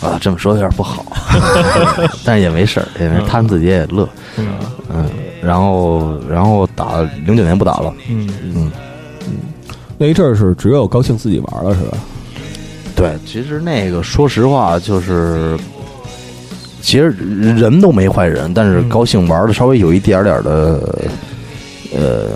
[0.00, 1.04] 啊，这么说有点不好，
[2.24, 4.48] 但是也没事儿，因为他们自己也乐，嗯
[4.92, 5.04] 嗯，
[5.42, 8.72] 然后然后打零九年不打了，嗯嗯
[9.28, 9.36] 嗯，
[9.98, 11.98] 那一阵儿是只有高兴自己玩了是吧？
[13.00, 15.56] 对，其实那个说实话就是，
[16.82, 18.88] 其实人都没坏人，但是嗯。
[18.90, 20.94] 高兴玩的稍微有一点点的，
[21.96, 22.26] 呃，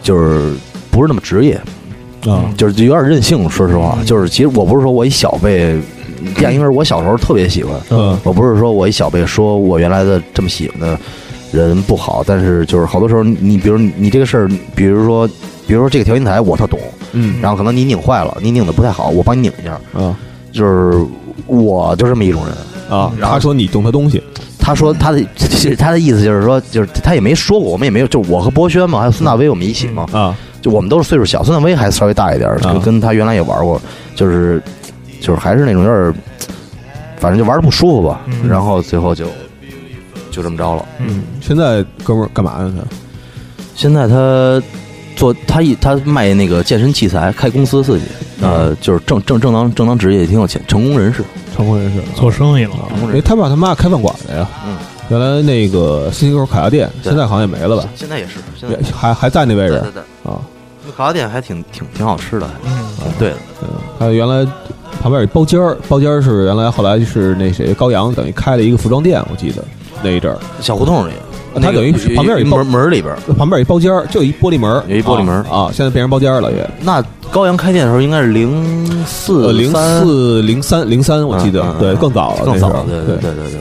[0.00, 0.52] 就是
[0.92, 1.60] 不是那么职业，
[2.24, 3.50] 啊，就是就有点任性。
[3.50, 5.76] 说实话，就是其实我不是说我一小辈
[6.36, 8.16] 电影，我小时候特别喜欢，嗯。
[8.22, 10.96] 我不是说我一小辈说我原来的这么喜欢的
[11.50, 15.26] 人不好，但是就是好多时候你你比如你你这个事儿，比如说
[15.66, 16.78] 比如说这个调音台我特懂，
[17.12, 17.40] 嗯。
[17.40, 20.16] 然后可能你拧坏了，你拧的不太好，我帮你拧一下，啊
[20.52, 21.06] 就是
[21.46, 22.54] 我就这么一种人。
[22.90, 24.20] 啊，他说你动他东西，
[24.58, 30.36] 他说他的其实他的意思就是说，就是他也没说过，我们也没有，就我和博轩嘛，还有孙大威，我们一起嘛，啊。
[30.60, 32.72] 就我们都是岁数小，孙大威还稍微大一点儿，啊。
[32.72, 33.80] 跟跟他原来也玩过，
[34.16, 34.60] 就是
[35.20, 36.14] 就是还是那种有点，
[37.16, 38.48] 反正就玩的不舒服吧，嗯。
[38.48, 39.26] 然后最后就
[40.32, 40.84] 就这么着了。
[40.98, 41.22] 嗯。
[41.40, 42.74] 现在哥们儿干嘛呢？
[42.76, 42.96] 他？
[43.76, 44.60] 现在他
[45.16, 48.04] 做他一他卖那个健身器材，开公司自己，
[48.40, 51.22] 呃，就是正正正当正当职业，也挺有钱，成功人士。
[51.54, 54.76] 成功人士做生意了，因为他爸他妈开饭馆的呀，嗯，
[55.10, 57.86] 原来那个新街口烤鸭店，现在好像也没了吧？
[57.94, 59.74] 现在也是，现在还还在那位置
[60.24, 60.40] 啊，
[60.86, 63.36] 那烤鸭店还挺挺挺好吃的，还嗯对的。
[63.62, 64.46] 嗯，还有原来
[65.02, 69.62] 旁边有一包间儿，包间儿是原来后来是那谁高阳等于开了一个服装店，我记得
[70.02, 71.12] 那一阵儿，小胡同里，
[71.54, 76.68] 他等于是旁边有一包门门里边，旁边有一包间儿，就一玻璃门，有一玻璃门啊，啊现在变成包间儿了也。
[76.82, 83.60] 那高阳开店的时候应该是零四呃，零三四零三零三，我记得对，嗯更早了，更早了，对对对对对。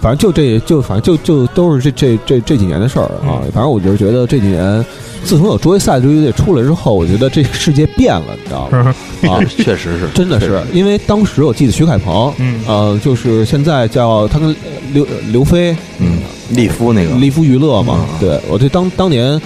[0.00, 3.42] 反正就这就反正就就都是这这这这几年的事儿啊。
[3.52, 4.84] 反正我就是觉得这几年，
[5.24, 8.94] 自从有卓越赛这乐队出来之后，我觉得这个世界变了，你知道吗？
[9.28, 14.54] 啊，确实是，真的是，因为当时我记得徐凯鹏，嗯呃，就是现在叫他跟
[14.92, 16.15] 刘刘飞嗯，
[16.50, 19.40] 利夫那个利夫娱乐嘛，嗯对我这当当年。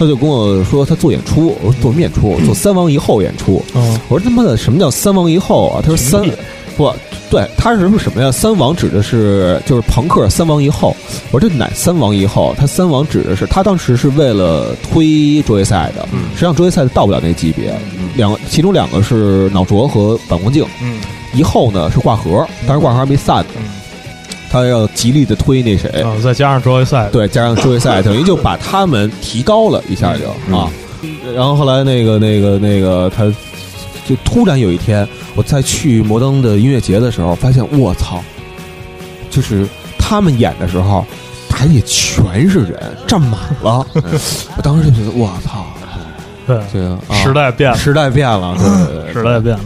[0.00, 2.28] 他就跟我说他做演出，我说做什么演出？
[2.30, 3.60] 我做三王一后演出。
[3.74, 5.82] 嗯我说他妈的什么叫三王一后啊？
[5.82, 6.22] 他说三
[6.76, 6.88] 不
[7.28, 8.30] 对，他是什么呀？
[8.30, 10.96] 三王指的是就是朋克三王一后。
[11.32, 12.54] 我说这哪三王一后？
[12.56, 17.74] 他三王指的是他当时是为了推卓越赛的，嗯实际上卓越赛到不了那级别。
[18.14, 21.00] 两个其中两个是脑浊和反光镜，嗯
[21.34, 23.64] 一后呢是挂盒，当时挂盒还没散呢，嗯
[24.50, 30.58] 他要极力的推那谁，啊，再加上卓越赛，对，加上卓越赛， 等于就把他们提高了一下就、嗯。
[30.58, 30.70] 啊。
[31.34, 33.24] 然后后来那个那个那个他，
[34.04, 38.20] 就突然有一天，我在去摩登的音乐节的时候，发现我操，
[39.30, 39.64] 就是
[39.96, 41.04] 他们演的时候，
[41.48, 43.86] 台里全是人，站满了。
[44.56, 45.66] 我 当时就觉得我操，
[46.48, 49.60] 对，这个、啊、时代变了，时代变了，对对对，时代变了。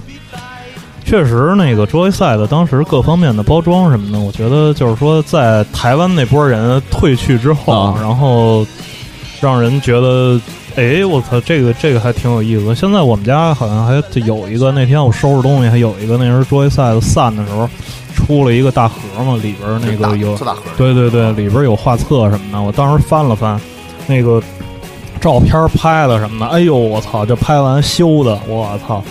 [1.04, 8.66] 确实，那个桌游赛的当时各方面的包装什么的，我觉得就是说，在台湾那波人退去之后，啊然后
[9.40, 10.40] 让人觉得，
[10.76, 12.74] 哎，我操，这个这个还挺有意思的。
[12.74, 13.94] 现在我们家好像还
[14.24, 17.68] 有一个，那天我收拾东西，还有一个那时候卓越赛的散的时候，
[18.14, 20.38] 出了一个大盒嘛，里边那个有
[20.78, 22.62] 对对对，里边有画册什么的。
[22.62, 23.60] 我当时翻了翻，
[24.06, 24.42] 那个
[25.20, 27.26] 照片拍的什么的，哎呦我操！
[27.26, 29.02] 这拍完修的，我操！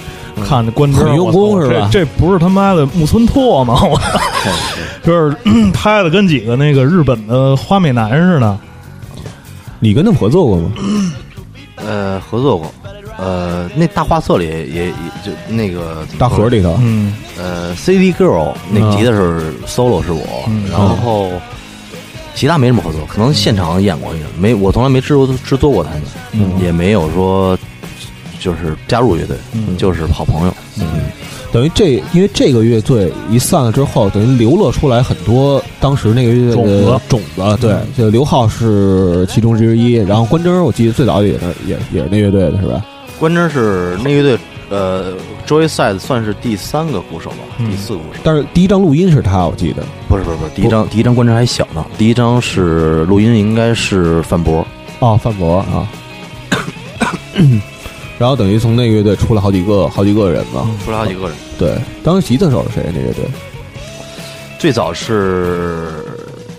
[0.45, 1.89] 看着关之很用功是吧？
[1.91, 3.79] 这这不是他妈的木村拓吗？
[3.83, 3.99] 我
[5.03, 5.35] 就是
[5.73, 8.57] 拍的跟几个那个日本的花美男似的。
[9.79, 10.71] 你跟他们合作过吗？
[11.77, 12.71] 呃，合作过，
[13.17, 14.93] 呃，那大画册里也也也
[15.25, 17.15] 就那个大盒里头，嗯。
[17.39, 20.69] 呃，CD Girl 那个吉他是 solo 是我，嗯。
[20.69, 21.31] 然后
[22.35, 26.01] 其他没什么合作，可能现场演过一个，没我从来没制作制作过他们，
[26.33, 26.63] 嗯。
[26.63, 27.57] 也没有说
[28.41, 29.77] 就是加入乐队，嗯。
[29.77, 30.53] 就是好朋友。
[30.77, 30.85] 嗯。
[31.53, 42.81] 等于这因为这个乐队一散了之后，等于流落出来很多当时那个乐队的种子，对，就刘浩是其中之一，然后关征我记得最早也是也也是那乐队的是吧？
[43.19, 44.39] 关真是那乐队，
[44.69, 45.11] 呃
[45.45, 47.69] ，Joy Side 算是第三个鼓手吧，嗯。
[47.69, 48.19] 第四个鼓手。
[48.23, 49.83] 但是第一张录音是他，我记得。
[50.07, 54.65] 不是不是不是，第一张第一张关真还小呢，第一张是录音应该是范博，
[54.99, 55.85] 哦，范博啊。
[58.21, 61.31] 然后等于从那个乐队出了好几个好几个人嘛，出了好几个人。
[61.57, 62.85] 对，当时吉他手是谁？
[62.93, 63.25] 那乐队？
[64.59, 65.87] 最早是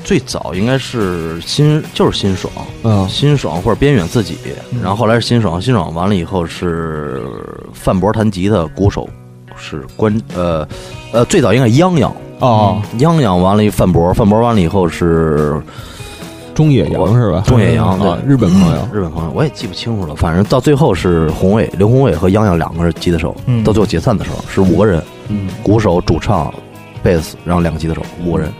[0.03, 2.53] 最早应该是辛就是辛爽，
[2.83, 4.39] 嗯辛爽或者边远自己，
[4.83, 7.23] 然后后来是辛爽，辛爽完了以后是
[7.73, 9.09] 范博弹吉他，鼓手
[9.57, 10.67] 是关呃
[11.13, 12.11] 呃最早应该是泱泱，
[12.41, 15.63] 哦，泱泱完了一范博，范博完了以后是
[16.55, 17.43] 中野洋是吧？
[17.47, 18.89] 中野洋 啊，对日本朋友。
[18.93, 23.63] 日本朋友，我也记不清楚了，反正到最后是红卫刘红卫和泱泱两个人吉他手，嗯。
[23.65, 26.53] 到最后解散的时候是五个人，嗯，鼓手、主唱、
[27.03, 28.53] 贝斯，然后两个吉他手，五个人，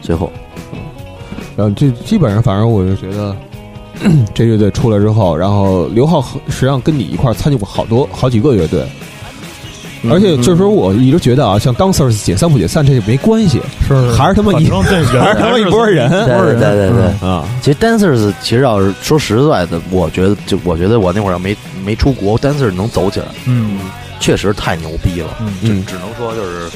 [0.00, 0.30] 最后。
[1.56, 3.34] 然后这基本上，反正我就觉得
[4.34, 8.84] 这乐队出来之后，然后刘浩和实际上跟你一块儿参加过好多好几个乐队，
[10.10, 17.28] 而且就是说我一直觉得啊，像 Dancers 解散不解散这没关系，是还是他妈一还是他妈一拨人对对对对对。
[17.28, 23.78] 啊，其实 dancers 其实要是说实在的，我觉得就我觉得我那会儿要没没出国，dancers 能走起来，嗯。
[24.18, 25.52] 确实太牛逼了，嗯。
[25.60, 25.84] 嗯。
[25.86, 26.70] 只能说就是，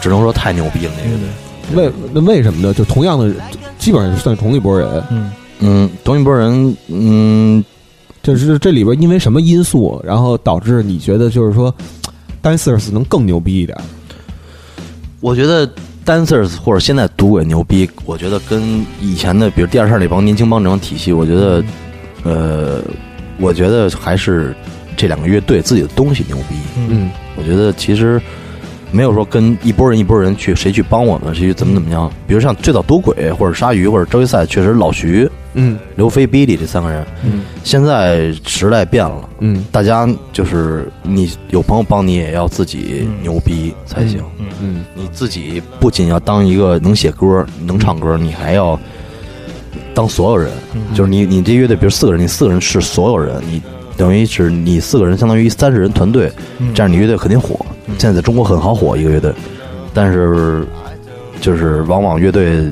[0.00, 1.86] 只能说太牛逼了那个队。
[1.86, 2.72] 为那为什么呢？
[2.72, 3.30] 就同样的，
[3.78, 5.30] 基本上算是同一拨人，嗯。
[5.60, 7.62] 嗯，同一拨人，嗯，
[8.36, 11.74] 就是这里边因为什么因素，然后导致你觉得就是说
[12.42, 13.76] Dancers 能更牛逼一点？
[15.20, 15.68] 我觉得
[16.06, 21.64] dancers 或者现在赌鬼牛逼，我觉得跟以前的，比如第二扇那帮年轻帮这种体系，我觉得，
[22.22, 22.80] 呃，
[23.38, 24.54] 我觉得还是
[24.96, 26.54] 这两个乐队自己的东西牛逼。
[26.76, 28.20] 嗯我觉得其实
[28.90, 32.10] 没有说跟一波人一波人去谁去帮我们，谁去怎么怎么样。
[32.26, 35.28] 比如像最早赌鬼或者鲨鱼或者周一赛，确实老徐、
[35.60, 37.04] 嗯刘飞、比利这三个人。
[37.24, 44.22] 嗯现在时代变了，嗯大家就是你有朋友帮你，也要自己嗯牛逼才行。
[44.38, 48.78] 嗯嗯你自己不仅要当一个能写歌、能唱歌，你还要
[49.92, 50.50] 当所有人。
[50.74, 53.60] 嗯就是你，你这乐队，比如四个人，你四个人是所有人，你
[53.96, 57.58] 等于是你四个人相当于三十人团队，嗯这样你乐队肯定火。
[57.98, 59.32] 现在在中国很好火一个乐队，
[59.92, 60.64] 但是
[61.40, 62.70] 就是往往乐队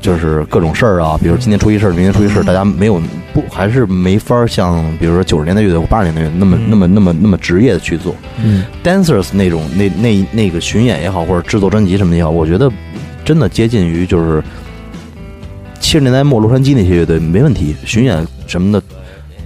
[0.00, 3.00] 就是各种事儿啊，比如今天出一事儿，明天出一事儿，大家没有
[3.32, 8.14] 不还是没法像比如说九十年代乐队或八十年代乐队那么嗯那么那么那么职业的去做。
[8.42, 12.70] 嗯 dancers 那种那那那个巡演也好，或者制作专辑什么也好，我觉得
[13.24, 14.42] 真的接近于就是
[15.78, 18.82] 七十年代末洛杉矶那些乐队没问题，巡演什么的。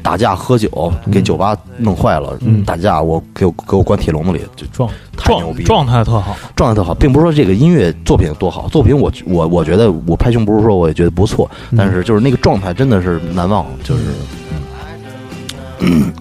[0.04, 2.62] 打架喝酒，给酒吧弄坏了，嗯。
[2.62, 14.02] 打架我给我给我关铁笼子里，就状太牛逼，状状态特好，状态特好，并不是说这个音乐作品有多好，作品我我我觉得我拍胸脯说我也觉得不错，但是就是那个状态真的是难忘，就是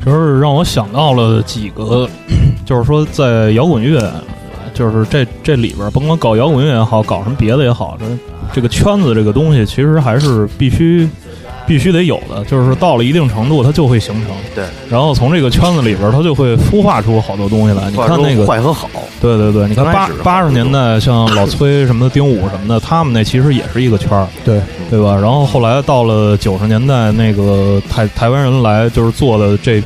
[0.06, 2.10] 就是让我想到了几个，
[2.66, 4.10] 就是说在摇滚乐，
[4.74, 8.06] 就是这这里边，甭管搞摇滚乐也好，搞什么别的也好，这
[8.54, 11.08] 这个圈子这个东西，其实还是必须
[11.66, 14.36] 必须得有的，就是到了一定程度，它就会形成。
[14.54, 17.90] 对，然后从这个圈子里边，它就会孵化出好多东西来。
[17.90, 18.90] 你看那个，坏和好，
[19.22, 24.28] 对对对，你看八八十年代，像老崔什么的、丁武什么的，他们那其实也是一个圈儿。
[24.44, 25.16] 对对吧？
[25.16, 29.82] 然后后来到了九十年代，那个台台湾人来就是做的这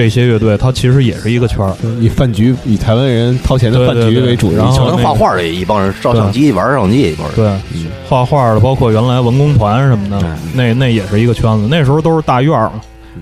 [0.00, 1.76] 这些乐队，它其实也是一个圈儿。
[2.00, 4.20] 以饭局以台湾人掏钱的饭对对对。
[4.22, 10.38] 局为主，然后就跟画画的一帮人，照相机玩照相机一帮人，对，画画的，包括原来文工团什么的，嗯。
[10.54, 11.68] 那那也是一个圈子。
[11.70, 12.70] 那时候都是大院儿。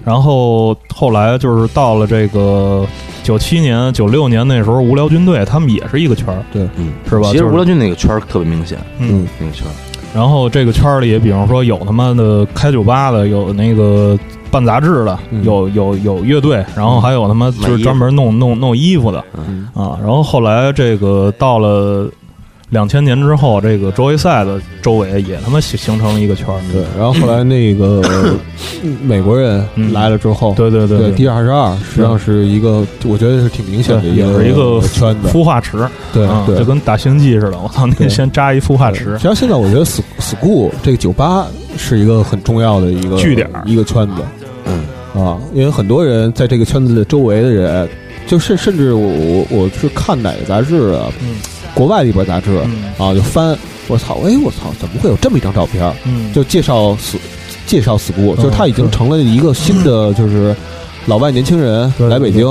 [0.05, 2.87] 然后后来就是到了这个
[3.24, 6.68] 九七年、九六年那时候，无聊军队他们也是一个圈儿，嗯，
[7.11, 7.29] 是吧？
[7.33, 9.72] 其实无聊军那个圈儿特别明显，嗯，那个圈儿，
[10.15, 14.19] 然后这个圈儿里，比方说有他妈的开酒吧的，有那个
[14.51, 15.45] 办杂志的，嗯。
[15.45, 19.23] 有有有乐队，然后还有他妈就是专门弄弄弄衣服的。
[19.37, 19.69] 嗯。
[19.75, 19.99] 啊。
[20.01, 22.11] 然后后来这个到了
[22.71, 26.61] 两千年之后，这个周围赛的周围也他妈形形成了一个圈儿。
[26.73, 28.03] 对，然后后来那个
[29.03, 35.79] 美国人嗯来了之后，对对对对 D 二十二实际上是一个，我觉得是挺明显的也是一个圈子，孵化池，
[36.12, 36.27] 对
[36.59, 36.64] 就。
[36.64, 37.59] 跟打星际似的。
[37.59, 41.47] 我操，那对先扎一孵化池实际，上现在我觉得 school school 这个酒吧
[41.79, 44.23] 是一个很重要的一个据点一个圈子。
[44.66, 44.85] 嗯，
[45.25, 47.89] 啊，因为很多人在这个圈子的周围的人，
[48.27, 51.37] 就是甚至我我我是看哪个杂志啊，嗯
[51.75, 52.85] 国外的一本杂志嗯。
[52.99, 53.57] 啊，就翻，
[53.87, 55.93] 我操，哎，我操，怎么会有这么一张照片？
[56.05, 57.19] 嗯，就介绍死
[57.66, 60.55] 介绍死姑，就是他已经成了一个新的就是
[61.07, 62.47] 老外年轻人来北京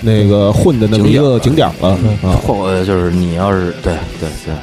[0.00, 2.34] 那个混的那么一个景点了对啊。
[2.36, 4.54] 或呃就是你要是对对对，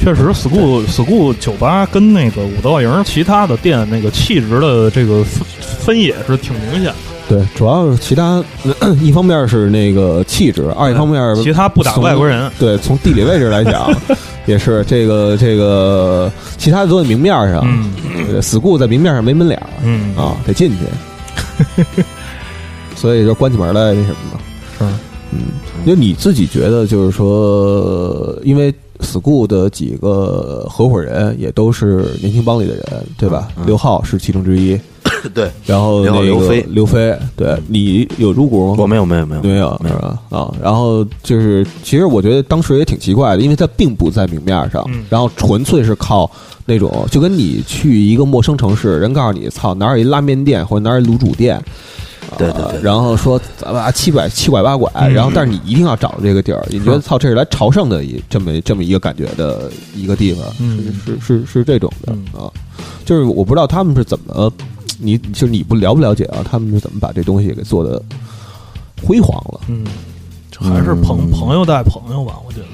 [0.00, 6.94] 确实，school school 酒吧跟那个五道营其他的店那个气质的这个分分野是挺明显的。
[7.28, 8.42] 对，主要是其他
[9.02, 13.90] 一方面是那个气质，二一方面其他不打外国人， 对，从地理位置来讲，
[14.46, 17.92] 也是这个这个其他的都在明面上，嗯。
[18.34, 20.14] 呃 school 在明面上没门脸儿嗯。
[20.16, 22.04] 啊，得进去，
[22.96, 24.40] 所以就关起门来那什么嘛。
[24.80, 24.98] 嗯。
[25.30, 25.40] 嗯，
[25.86, 32.84] 就你自己觉得，就是说，因为 school 的几个合伙人也都是年轻帮里的人，
[33.18, 33.48] 对吧？
[33.58, 33.66] 嗯。
[33.66, 34.78] 刘浩是其中之一，
[35.34, 38.76] 对，然后那个刘飞刘飞，对你有入股吗？
[38.78, 40.18] 我没有没有没有没有，没有是吧？
[40.30, 46.30] 啊，然后就是，其实我觉得当时也挺奇怪的，因为它并不在明面上，嗯然后纯粹是靠
[46.66, 51.56] 那种，就跟你去一个陌生城市，人告诉你，操，哪儿有一拉面店或者哪儿有卤煮店。
[52.30, 62.52] 啊对对对然后说咱们啊七拐七拐八拐，嗯然后但是你一定要找这个地儿，你觉得操这是来朝圣的一这么这么一个感觉的一个地方，嗯是是是是这种的嗯啊，
[63.06, 64.52] 就是我不知道他们是怎么，
[64.98, 68.02] 你就是你不了不了解啊，他们是怎么把这东西给做的
[69.02, 69.60] 辉煌了。
[69.68, 69.84] 嗯，
[70.50, 72.66] 这还是朋嗯朋友带朋友吧，我觉得。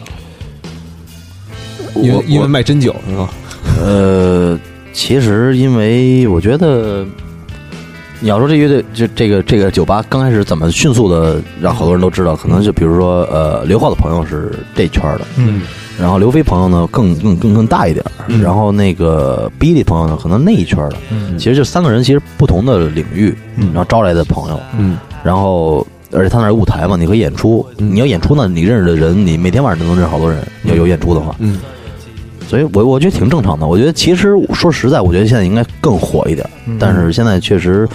[2.02, 3.30] 因为因为卖真酒是吧？
[3.80, 4.58] 呃，
[4.92, 7.06] 其实因为我觉得，
[8.20, 15.62] 你要说这乐队，就这个这个酒吧刚开始怎么迅速的让好多人都知道，可能就比如说呃，刘浩的朋友是这圈的，嗯
[16.01, 18.05] 然后刘飞朋友呢更更更更大一点
[18.42, 21.38] 然后那个 Billy 朋友呢可能那一圈儿的，嗯。
[21.38, 23.66] 其实就三个人其实不同的领域，嗯。
[23.72, 24.99] 然后招来的朋友，嗯。
[25.22, 27.95] 然后而且他那儿有舞台嘛，你可以演出，嗯。
[27.95, 31.59] 你要演出呢，你认识的人，你每天晚上都能认识好多人，你要有演出的话，嗯。
[32.49, 33.66] 所以我我觉得挺正常的。
[33.66, 36.76] 我觉得其实说实在，我觉得现在应该更火一点，嗯。
[36.78, 37.88] 但是现在确实，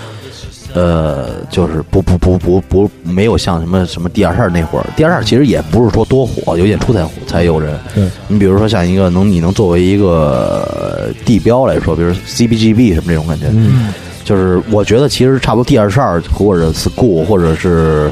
[0.74, 7.78] 呃，就是不不不不不没有像什么什么第二二那会儿，第二二其实也不是说多火，有演出才火才有人。
[7.96, 13.94] 对，你比如说像一个能你能作为一个呃地标来说，比如 CBGB 什么这种感觉，嗯
[14.24, 18.12] 就是我觉得其实差不多第二十二或者 school 或者是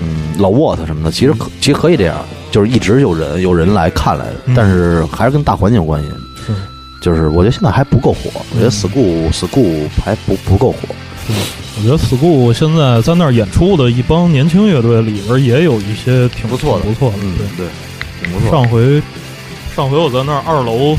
[0.00, 2.16] 嗯老沃特什么的，其实可其实可以这样，
[2.50, 4.24] 就是一直有人有人来看来
[4.56, 6.08] 但是还是跟大环境有关系。
[6.46, 6.52] 是，
[7.02, 10.78] 就是我觉得现在还不够火，我觉得 school school 还不不够火。
[11.78, 17.16] 我觉得 school 现在在那儿演出的一帮年轻乐队里边也有一些挺不错的挺不错的。
[17.22, 17.66] 嗯，对，对，
[18.22, 18.50] 挺不错。
[18.50, 19.02] 上回
[19.76, 20.96] 上回我在那儿二楼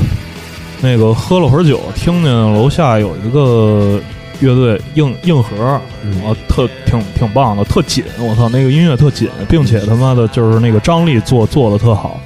[0.81, 3.99] 那个喝了会儿酒，听见楼下有一个
[4.39, 12.17] 乐队硬硬核，嗯啊，特挺挺棒的，特紧，我操，那个音乐特紧，并且他妈的就是那个张力做做的特好。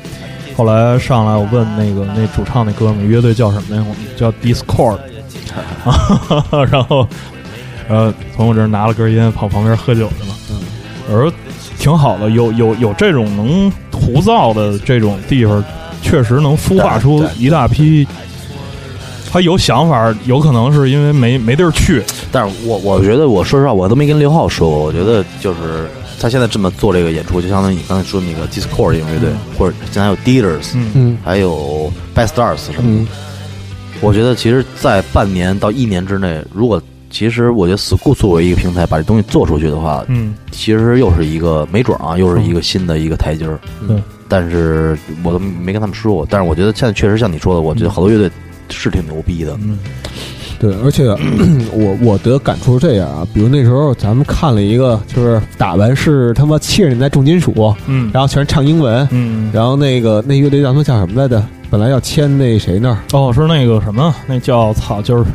[0.55, 3.83] 后来上来我问那个那主唱那哥们儿乐队叫什么呀？
[3.89, 4.99] 我们叫 Discord，
[5.83, 7.07] 啊，
[7.88, 10.36] 然后呃从我这儿拿了根烟跑旁边喝酒去了。
[10.51, 10.57] 嗯，
[11.11, 11.31] 我说
[11.77, 15.63] 挺好的，有有有这种能胡造的这种地方，
[16.01, 18.07] 确实能孵化出一大批。
[19.31, 22.03] 他有想法，有可能是因为没没地儿去。
[22.31, 24.77] 但是我我觉得，我说实话，我都没跟刘浩说过。
[24.77, 25.88] 我觉得就是
[26.19, 33.01] 他现在这么做这个演出，就相当于你刚才说的那个 Discord 音乐队，或者现在还有 Dealers，、嗯嗯还有 Best Stars 什么的。
[33.03, 33.07] 嗯
[34.01, 36.79] 我觉得其实，在半年到一年之内，如果
[37.14, 43.59] 其实我觉得 School 作为一个平台把这东西做出去的话，嗯其实又是一个没准儿啊，又是一个新的一个台阶儿。
[43.88, 43.95] 对
[44.28, 46.28] 但是我都没跟他们说过。
[46.28, 48.32] 但是我觉得现在确实像你说的，我觉得好多乐队
[48.70, 49.55] 是挺牛逼的。
[49.61, 49.78] 嗯
[50.59, 51.05] 对，而且
[51.74, 57.53] 我我的感触是这样啊，比如那时候咱们看了一个，就是打完是他妈七十年代重金属，
[57.86, 61.43] 嗯，然后全是唱英文，嗯，然后那个那乐队他妈叫什么来着？
[61.70, 65.30] 本来要签那谁那儿哦，是那个什么，那叫操，就是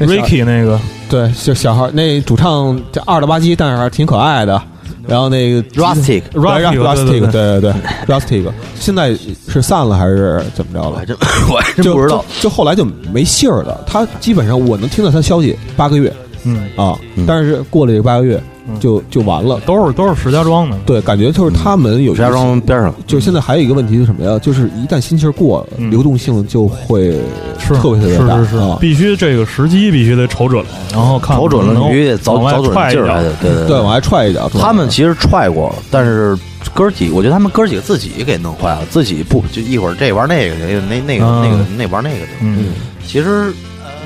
[0.00, 4.60] Ricky 那个，对，就小孩那主唱叫二了吧唧，但是还挺可爱的。
[5.06, 7.72] 然后那个 Rustic，对 Rustic，Rustic，对对对对
[8.06, 9.16] ，Rustic，现在
[9.48, 11.06] 是散了还是怎么着了我还？
[11.06, 11.16] 真
[11.50, 12.22] 我还真就不知道。
[12.36, 13.82] 就就后来就没信儿了。
[13.86, 16.12] 他基本上我能听到他消息八个月
[16.44, 18.42] 嗯，啊嗯，但是过了这八个月嗯
[18.80, 19.58] 就就完了。
[19.66, 20.76] 都是都是石家庄的。
[20.86, 24.38] 对，感觉就是他们有石家庄边上，就现在还有一个问题是什么呀？
[24.38, 27.12] 就是一旦心气儿过流动性就会
[27.58, 33.32] 是特别特别大是是是啊，必须这个时机必须得瞅准了，然后看瞅准了，能你必须得早往外找准踹一脚劲儿来的。
[33.40, 34.48] 对对对，往外踹一脚。
[34.58, 36.36] 他们其实踹过，但是
[36.74, 42.32] 哥儿几，我觉得他们哥儿几个自己给弄坏了，自己不就一会儿这玩那个，那个那那个嗯那个那玩那个的。
[42.40, 42.66] 嗯
[43.06, 43.52] 其实，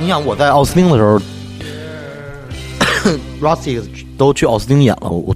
[0.01, 1.19] 你想我在奥斯汀的时候，
[3.43, 3.83] Rustic
[4.23, 5.35] 都去奥斯汀演了，我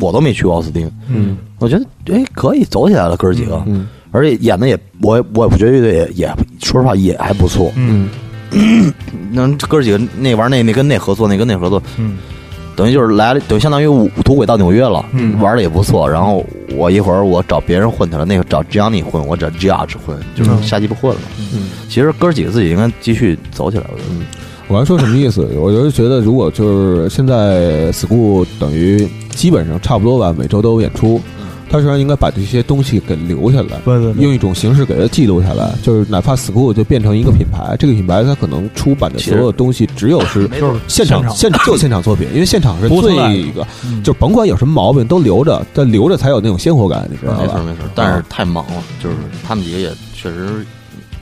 [0.00, 0.90] 我都没去过奥斯汀。
[1.08, 1.84] 嗯我觉得
[2.14, 7.72] 哎可以走起来了，哥儿几个，嗯而且演的也我也我觉得乐队也也说实话也还不错。
[7.74, 8.08] 嗯
[9.32, 12.18] 那哥儿几个那玩意儿那那跟那合作，那跟那合作，嗯
[12.76, 16.08] 等于就是来了，等于相当于我土鬼到纽约了，嗯玩的也不错。
[16.08, 21.20] 然后我一会儿我找别人混去了，那个找 Johnny 混，我找 Judge 混，就是嗯瞎鸡巴混了。
[21.52, 21.70] 嗯。
[21.88, 24.10] 其实哥儿几个自己应该继续走起来，我觉得。
[24.68, 25.48] 我刚说什么意思？
[25.58, 31.18] 我就是觉得，如果就是现在 school 等于基本上差不多吧，每周都有演出，
[31.70, 35.72] 他实际上应该把这些东西给留下来，对对对用一种形式给它记录下来。
[35.82, 40.48] 就是哪怕 school 就变成一个品牌，这个品牌它可能出版的所有东西只有是
[40.86, 47.40] 现场现现就现场作品，因为现场是最一个，嗯就甭管有什么毛病都留着，但留着才有那种鲜活感，你知道吧？
[47.42, 49.16] 没错没错，但是太忙了，就是
[49.46, 50.66] 他们几个也确实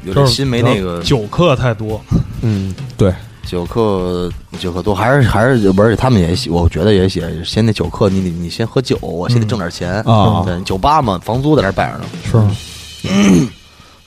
[0.05, 2.01] 有就是点心没那个酒客太多，
[2.42, 3.12] 嗯，对，
[3.47, 12.05] 酒客酒客多，还是还是而且他们也喜，我觉得也喜嫌那酒客，你得你先喝酒，我先得挣点钱啊对，酒吧嘛，房租在那摆着呢。
[12.24, 12.55] 是吗？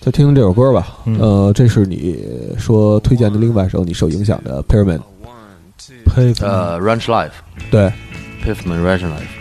[0.02, 0.88] 再听听这首歌吧。
[1.06, 2.24] 嗯呃，这是你
[2.58, 4.78] 说推荐的另外一首你受影响的呸！
[6.42, 7.32] 呃，Ranch Life，
[7.72, 7.92] 对
[8.44, 9.39] ，Pavement Ranch Life。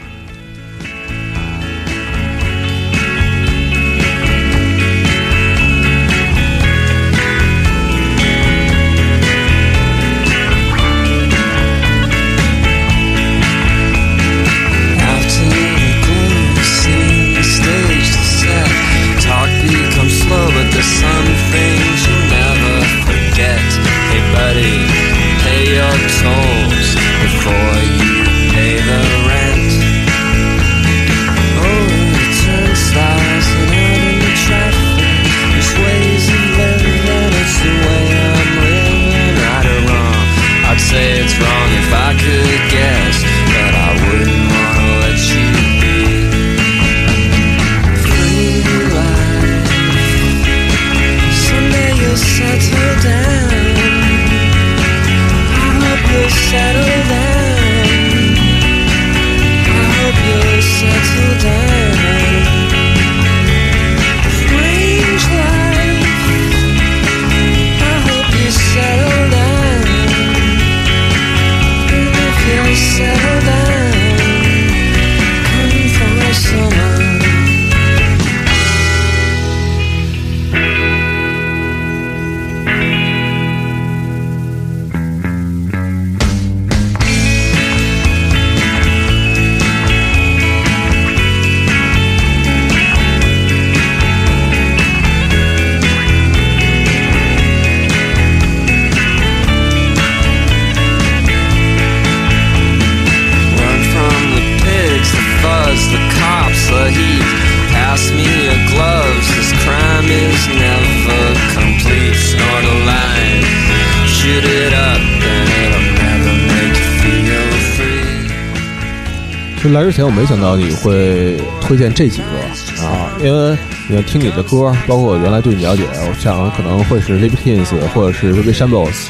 [119.72, 123.56] 来之前我没想到你会推荐这几个啊，因为
[123.88, 129.08] 你看听你的歌，包括我原来对你了解，我想可能会是 Libertines 或者是 Baby Shambles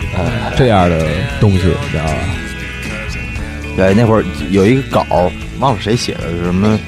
[0.57, 1.07] 这样的
[1.41, 2.13] 东西，你知道吧？
[3.77, 5.31] 对，那会儿有一个稿，
[5.61, 6.79] 忘了谁写的，是什么？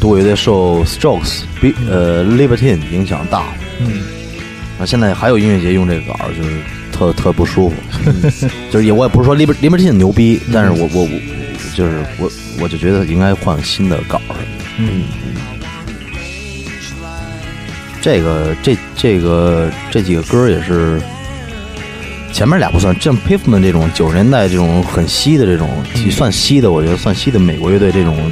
[0.00, 3.44] 独乐队受 Strokes、B 呃 Libertine 影响大，
[3.80, 4.00] 嗯，
[4.78, 6.50] 那，现在还有音乐节用这个稿，就是
[6.90, 7.76] 特特不舒服。
[8.72, 11.10] 就是也我也不是说 Liber Libertine 牛逼，但是我我我
[11.80, 12.30] 就是我
[12.60, 14.36] 我就觉得应该换个新的稿儿。
[14.76, 15.04] 嗯，
[18.02, 21.00] 这个这这个这几个歌儿也是
[22.34, 25.70] 前面俩不算，像 Pavement 这种九十年代这种很稀的这种，
[26.10, 28.30] 算稀的，我觉得算稀的美国乐队这种，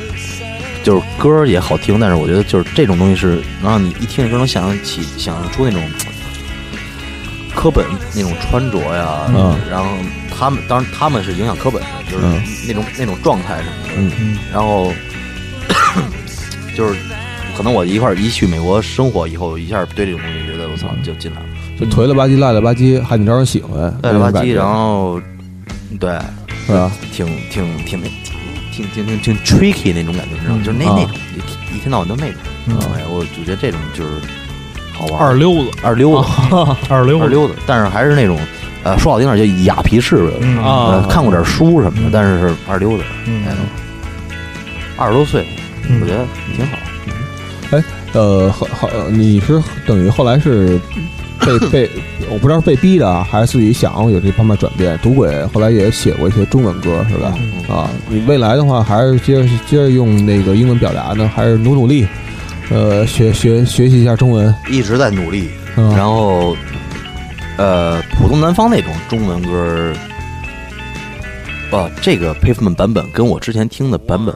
[0.83, 5.83] 就是歌儿也好听，但是我觉得就是这种东西是能让你一听这歌能想象起想象出那种
[7.57, 7.83] 科本
[8.15, 9.91] 那种穿着呀，嗯然后
[10.39, 12.43] 他们当然他们是影响科本的，就是嗯。
[12.69, 14.13] 那种那种状态什么的，嗯。
[14.21, 14.39] 嗯。
[14.53, 14.93] 然后
[16.77, 16.95] 就是
[17.57, 21.47] 可能我一块儿一去美国生活以后，一下对这种东西觉得我操就进来了，
[21.81, 25.21] 就颓了吧唧、赖了吧唧，还得招人喜欢，赖了吧唧，然后
[25.99, 26.17] 对，
[26.67, 26.91] 是吧？
[27.13, 28.01] 挺挺挺
[28.73, 30.63] 挺挺挺挺 tricky 那种感觉，你知道吗？
[30.65, 32.37] 就是那啊那种一天一天到晚都那种，
[32.67, 32.79] 嗯。
[32.95, 34.11] 哎，我就觉得这种就是
[34.93, 36.29] 好玩二溜子，二溜子。
[36.89, 38.39] 二溜子，二溜子，但是还是那种
[38.85, 43.05] 呃说好听点叫雅皮式的，嗯啊呃看过点书什么的，但是是二溜子，
[44.97, 45.47] 二十多岁，
[45.89, 46.25] 嗯我觉得
[46.57, 46.77] 挺好。
[48.15, 50.81] 呃，后后，呃你是等于后来是
[51.41, 51.91] 被 被
[52.31, 54.99] 我不知道是被逼的啊，还是自己想有这方面转变。
[55.03, 57.35] 赌鬼后来也写过一些中文歌，是吧？
[57.69, 62.07] 啊，你未来的话还是接着接着用那个英文表达呢，还是努努力，
[62.71, 64.53] 呃，学学学习一下中文。
[64.71, 65.51] 一直在努力。
[65.77, 66.57] 嗯然后，
[67.59, 69.97] 呃，普通南方那种中文歌儿，
[71.73, 74.35] 哦，这个 Pavement 版本跟我之前听的版本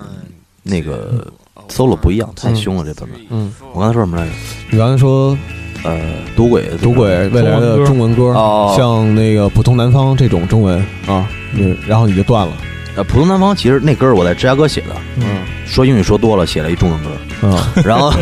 [0.63, 1.27] 那个
[1.69, 3.21] solo 不一样，太凶了这版本。
[3.31, 4.33] 嗯，我刚才说什么来着？
[4.71, 5.39] 你刚才说
[5.85, 6.01] 呃，
[6.37, 8.75] 赌鬼赌鬼未来的中文歌，哦。
[8.77, 10.79] 像那个普通南方这种中文。
[11.07, 12.53] 啊，嗯，然后你就断了。
[12.97, 15.25] 呃，普通南方其实那歌儿我在芝加哥写的，嗯。
[15.65, 17.17] 说英语说多了，写了一中文歌儿。
[17.43, 17.83] 嗯。
[17.85, 18.13] 然后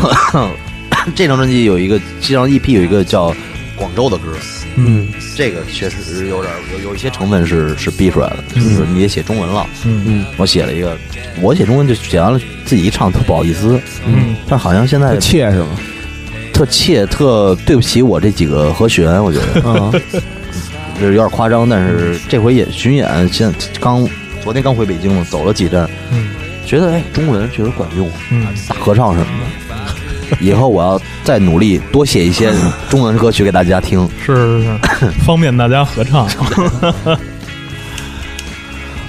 [1.15, 3.33] 这张专辑有一个，这张 EP 有一个叫
[3.75, 4.37] 广州的歌儿，
[4.75, 5.07] 嗯。
[5.35, 9.65] 这个确实有点有有一些成分是是逼出来的，就是你也写中文了。
[9.85, 10.03] 嗯。
[10.05, 10.25] 嗯。
[10.37, 10.97] 我写了一个，
[11.41, 14.35] 我写中文就写完了，自己一唱特不好意思，嗯。
[14.47, 15.69] 但好像现在特切是吗？
[16.53, 19.61] 特切特对不起我这几个和弦，我觉得。
[19.65, 19.91] 嗯，
[20.99, 24.07] 就是有点夸张，但是这回演巡演，现在刚
[24.43, 26.29] 昨天刚回北京嘛，走了几站，嗯。
[26.63, 28.45] 觉得哎中文确实管用，嗯。
[28.67, 30.00] 大合唱什么的。
[30.39, 32.51] 以后我要再努力多写一些
[32.89, 34.07] 中文歌曲给大家听。
[34.25, 34.63] 是是
[34.99, 36.27] 是，方便大家合唱。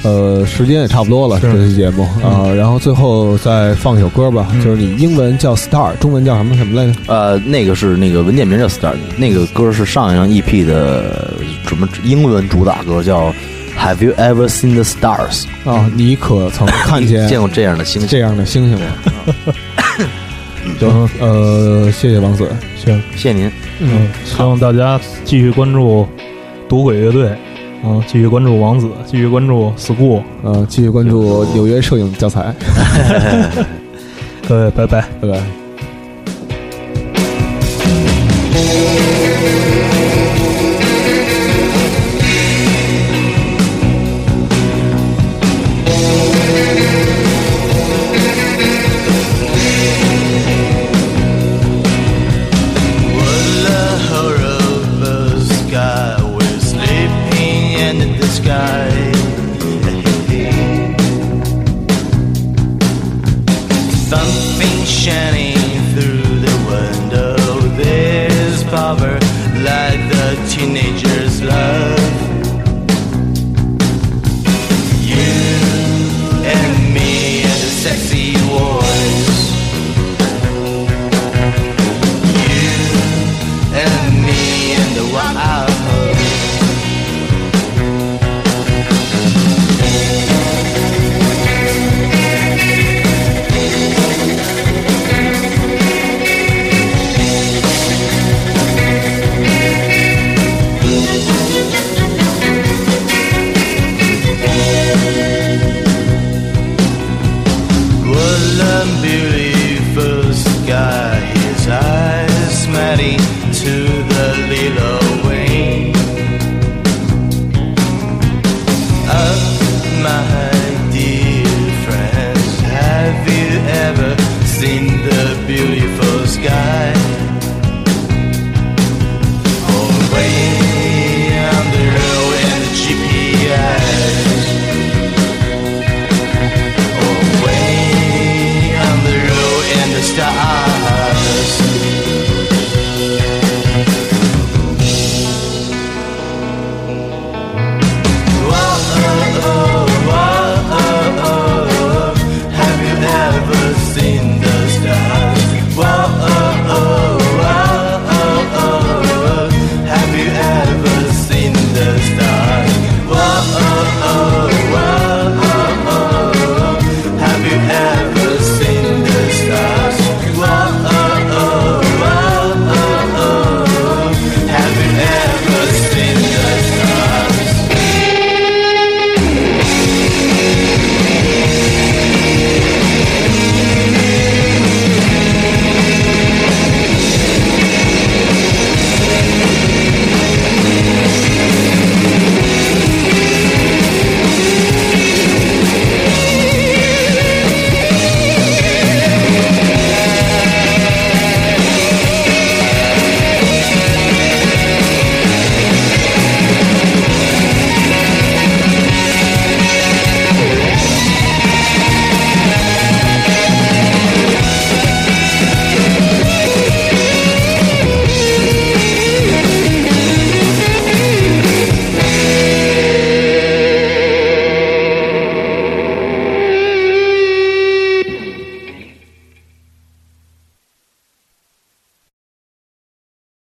[0.05, 6.99] 呃，时间也差不多了，这期节目啊，然后最后再放一首歌吧，就是你英文叫 Star，中文叫什么什么来着？
[7.07, 11.33] 呃，那个是那个文件名叫 Star，那个歌是上一张 EP 的
[11.69, 13.33] 什么英文主打歌，叫
[13.79, 15.45] Have You Ever Seen the Stars？
[15.65, 18.11] 啊，你可曾看见 见过这样的星星？
[18.11, 18.87] 这样的星星吗？
[20.79, 23.51] 行，呃，谢谢王子，行，谢谢您。
[23.81, 26.07] 嗯，希望大家继续关注
[26.69, 27.29] 赌鬼乐队，
[27.83, 32.55] 啊，继续关注王子，继续关注 school，呃，继续关注纽约摄影教材，
[34.49, 35.05] 各位拜拜。
[35.21, 35.62] 拜拜。